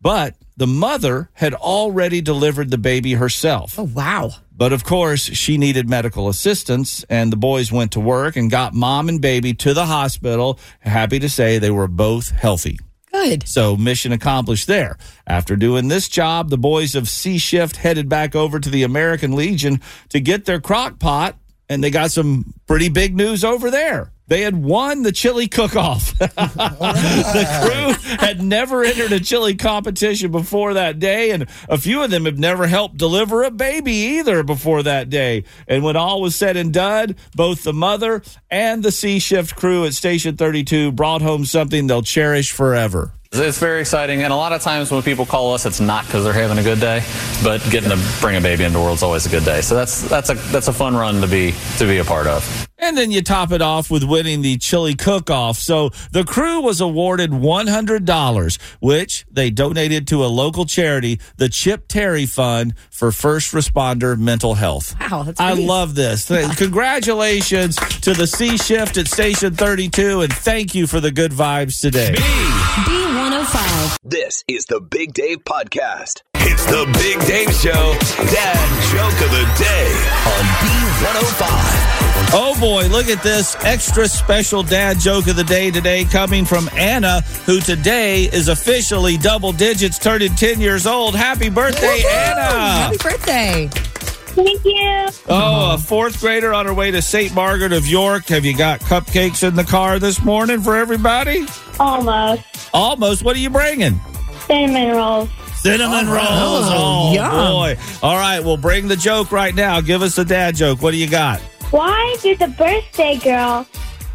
But 0.00 0.36
the 0.56 0.66
mother 0.66 1.30
had 1.34 1.54
already 1.54 2.20
delivered 2.20 2.70
the 2.70 2.78
baby 2.78 3.14
herself. 3.14 3.78
Oh, 3.78 3.84
wow. 3.84 4.30
But 4.56 4.72
of 4.72 4.84
course, 4.84 5.22
she 5.22 5.56
needed 5.56 5.88
medical 5.88 6.28
assistance, 6.28 7.04
and 7.08 7.32
the 7.32 7.36
boys 7.36 7.70
went 7.70 7.92
to 7.92 8.00
work 8.00 8.34
and 8.34 8.50
got 8.50 8.74
mom 8.74 9.08
and 9.08 9.20
baby 9.20 9.54
to 9.54 9.72
the 9.72 9.86
hospital. 9.86 10.58
Happy 10.80 11.20
to 11.20 11.28
say 11.28 11.58
they 11.58 11.70
were 11.70 11.86
both 11.86 12.30
healthy. 12.30 12.78
Good. 13.12 13.48
So, 13.48 13.76
mission 13.76 14.12
accomplished 14.12 14.66
there. 14.66 14.98
After 15.26 15.56
doing 15.56 15.88
this 15.88 16.08
job, 16.08 16.50
the 16.50 16.58
boys 16.58 16.94
of 16.94 17.08
C 17.08 17.38
Shift 17.38 17.76
headed 17.76 18.08
back 18.08 18.34
over 18.34 18.60
to 18.60 18.68
the 18.68 18.82
American 18.82 19.34
Legion 19.34 19.80
to 20.10 20.20
get 20.20 20.44
their 20.44 20.60
crock 20.60 20.98
pot, 20.98 21.36
and 21.68 21.82
they 21.82 21.90
got 21.90 22.10
some 22.10 22.54
pretty 22.66 22.88
big 22.88 23.14
news 23.14 23.44
over 23.44 23.70
there. 23.70 24.10
They 24.28 24.42
had 24.42 24.62
won 24.62 25.02
the 25.02 25.12
chili 25.12 25.48
cook 25.48 25.74
off. 25.74 26.16
the 26.18 27.48
crew 27.62 28.16
had 28.18 28.42
never 28.42 28.84
entered 28.84 29.12
a 29.12 29.20
chili 29.20 29.54
competition 29.54 30.30
before 30.30 30.74
that 30.74 30.98
day, 30.98 31.30
and 31.30 31.46
a 31.68 31.78
few 31.78 32.02
of 32.02 32.10
them 32.10 32.26
have 32.26 32.38
never 32.38 32.66
helped 32.66 32.98
deliver 32.98 33.42
a 33.42 33.50
baby 33.50 33.92
either 33.92 34.42
before 34.42 34.82
that 34.82 35.08
day. 35.08 35.44
And 35.66 35.82
when 35.82 35.96
all 35.96 36.20
was 36.20 36.36
said 36.36 36.58
and 36.58 36.72
done, 36.72 37.16
both 37.34 37.64
the 37.64 37.72
mother 37.72 38.22
and 38.50 38.82
the 38.82 38.92
C 38.92 39.18
shift 39.18 39.56
crew 39.56 39.86
at 39.86 39.94
Station 39.94 40.36
32 40.36 40.92
brought 40.92 41.22
home 41.22 41.46
something 41.46 41.86
they'll 41.86 42.02
cherish 42.02 42.52
forever. 42.52 43.12
It's 43.32 43.58
very 43.58 43.80
exciting, 43.80 44.22
and 44.22 44.32
a 44.32 44.36
lot 44.36 44.52
of 44.52 44.62
times 44.62 44.90
when 44.90 45.02
people 45.02 45.26
call 45.26 45.52
us, 45.52 45.66
it's 45.66 45.80
not 45.80 46.06
because 46.06 46.24
they're 46.24 46.32
having 46.32 46.58
a 46.58 46.62
good 46.62 46.80
day, 46.80 47.02
but 47.42 47.62
getting 47.70 47.90
to 47.90 47.98
bring 48.20 48.36
a 48.36 48.40
baby 48.40 48.64
into 48.64 48.78
the 48.78 48.84
world 48.84 48.96
is 48.96 49.02
always 49.02 49.26
a 49.26 49.28
good 49.28 49.44
day. 49.44 49.60
So 49.60 49.74
that's 49.74 50.02
that's 50.08 50.30
a 50.30 50.34
that's 50.34 50.68
a 50.68 50.72
fun 50.72 50.96
run 50.96 51.20
to 51.20 51.26
be 51.26 51.54
to 51.76 51.86
be 51.86 51.98
a 51.98 52.04
part 52.04 52.26
of. 52.26 52.67
And 52.80 52.96
then 52.96 53.10
you 53.10 53.22
top 53.22 53.50
it 53.50 53.60
off 53.60 53.90
with 53.90 54.04
winning 54.04 54.40
the 54.42 54.56
chili 54.56 54.94
cook 54.94 55.30
off. 55.30 55.58
So 55.58 55.90
the 56.12 56.22
crew 56.24 56.60
was 56.60 56.80
awarded 56.80 57.30
$100, 57.32 58.58
which 58.80 59.26
they 59.30 59.50
donated 59.50 60.06
to 60.08 60.24
a 60.24 60.26
local 60.28 60.64
charity, 60.64 61.20
the 61.38 61.48
Chip 61.48 61.88
Terry 61.88 62.24
Fund 62.24 62.74
for 62.90 63.10
First 63.10 63.52
Responder 63.52 64.16
Mental 64.16 64.54
Health. 64.54 64.94
Wow, 65.00 65.24
that's 65.24 65.40
I 65.40 65.54
great. 65.56 65.66
love 65.66 65.94
this. 65.96 66.26
Th- 66.28 66.56
Congratulations 66.56 67.76
to 68.02 68.14
the 68.14 68.26
C 68.28 68.56
Shift 68.56 68.96
at 68.96 69.08
Station 69.08 69.54
32, 69.54 70.20
and 70.20 70.32
thank 70.32 70.74
you 70.74 70.86
for 70.86 71.00
the 71.00 71.10
good 71.10 71.32
vibes 71.32 71.80
today. 71.80 72.14
B105. 72.16 73.96
This 74.04 74.44
is 74.46 74.64
the 74.66 74.80
Big 74.80 75.12
Dave 75.14 75.38
Podcast. 75.44 76.22
It's 76.34 76.64
the 76.66 76.86
Big 76.94 77.18
Dave 77.26 77.52
Show. 77.54 77.94
Dad 78.30 78.92
joke 78.92 79.20
of 79.24 79.30
the 79.32 79.44
day 79.58 79.92
on 80.26 80.44
B105. 80.62 80.87
Oh, 81.00 82.30
oh 82.34 82.60
boy, 82.60 82.88
look 82.88 83.08
at 83.08 83.22
this 83.22 83.56
extra 83.64 84.08
special 84.08 84.64
dad 84.64 84.98
joke 84.98 85.28
of 85.28 85.36
the 85.36 85.44
day 85.44 85.70
today 85.70 86.04
coming 86.04 86.44
from 86.44 86.68
Anna, 86.72 87.20
who 87.46 87.60
today 87.60 88.24
is 88.24 88.48
officially 88.48 89.16
double 89.16 89.52
digits, 89.52 89.98
turning 89.98 90.34
10 90.34 90.60
years 90.60 90.86
old. 90.88 91.14
Happy 91.14 91.50
birthday, 91.50 92.00
Woohoo! 92.00 92.30
Anna! 92.30 92.40
Happy 92.40 92.96
birthday. 92.96 93.68
Thank 93.72 94.64
you. 94.64 95.08
Oh, 95.28 95.74
a 95.74 95.78
fourth 95.78 96.20
grader 96.20 96.52
on 96.52 96.66
her 96.66 96.74
way 96.74 96.90
to 96.90 97.00
St. 97.00 97.32
Margaret 97.32 97.72
of 97.72 97.86
York. 97.86 98.26
Have 98.26 98.44
you 98.44 98.56
got 98.56 98.80
cupcakes 98.80 99.46
in 99.46 99.54
the 99.54 99.64
car 99.64 100.00
this 100.00 100.22
morning 100.24 100.60
for 100.60 100.76
everybody? 100.76 101.46
Almost. 101.78 102.42
Almost. 102.74 103.22
What 103.22 103.36
are 103.36 103.40
you 103.40 103.50
bringing? 103.50 104.00
Cinnamon 104.46 104.96
rolls. 104.96 105.28
Cinnamon 105.62 106.08
rolls. 106.08 106.24
Oh, 106.26 107.14
Oh, 107.18 107.52
boy. 107.52 107.76
All 108.02 108.16
right, 108.16 108.40
well, 108.40 108.56
bring 108.56 108.88
the 108.88 108.96
joke 108.96 109.32
right 109.32 109.54
now. 109.54 109.80
Give 109.80 110.02
us 110.02 110.14
the 110.14 110.24
dad 110.24 110.54
joke. 110.54 110.82
What 110.82 110.92
do 110.92 110.96
you 110.96 111.08
got? 111.08 111.40
Why 111.70 112.16
did 112.22 112.38
the 112.38 112.48
birthday 112.48 113.16
girl 113.18 113.66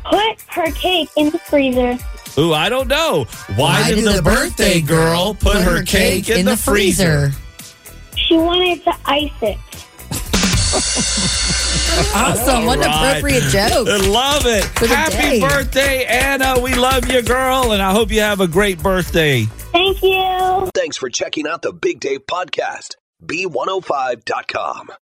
put 0.06 0.42
her 0.50 0.72
cake 0.72 1.10
in 1.18 1.30
the 1.30 1.40
freezer? 1.40 1.98
Ooh, 2.38 2.54
I 2.54 2.70
don't 2.70 2.88
know. 2.88 3.26
Why, 3.56 3.92
did, 3.92 4.06
the, 4.06 4.22
birthday 4.24 4.82
girl 4.82 5.36
put, 5.36 5.58
her 5.58 5.84
cake, 5.84 6.30
in, 6.30 6.46
the 6.46 6.58
freezer? 6.58 7.32
She 8.16 8.22
She 8.30 8.38
wanted 8.38 8.84
to 8.86 8.94
ice 9.06 9.32
it. 9.42 9.60
Awesome. 12.16 12.66
What 12.66 12.80
an 12.80 12.86
All 12.86 13.02
right. 13.04 13.18
appropriate 13.18 13.44
joke. 13.50 13.88
I 13.88 13.98
love 14.08 14.46
it. 14.46 14.64
Happy 14.88 15.16
day. 15.16 15.40
birthday, 15.42 16.06
Anna. 16.06 16.60
We 16.60 16.76
love 16.76 17.10
you, 17.12 17.22
girl, 17.22 17.72
and 17.72 17.82
I 17.82 17.92
hope 17.92 18.12
you 18.12 18.22
have 18.22 18.40
a 18.40 18.48
great 18.48 18.82
birthday. 18.82 19.44
Thank 19.46 20.02
you. 20.04 20.70
Thanks 20.76 20.98
for 20.98 21.10
checking 21.10 21.48
out 21.48 21.62
the 21.64 21.74
Big 21.74 22.00
Dave 22.00 22.26
Podcast. 22.28 22.96
B105.com. 23.26 24.90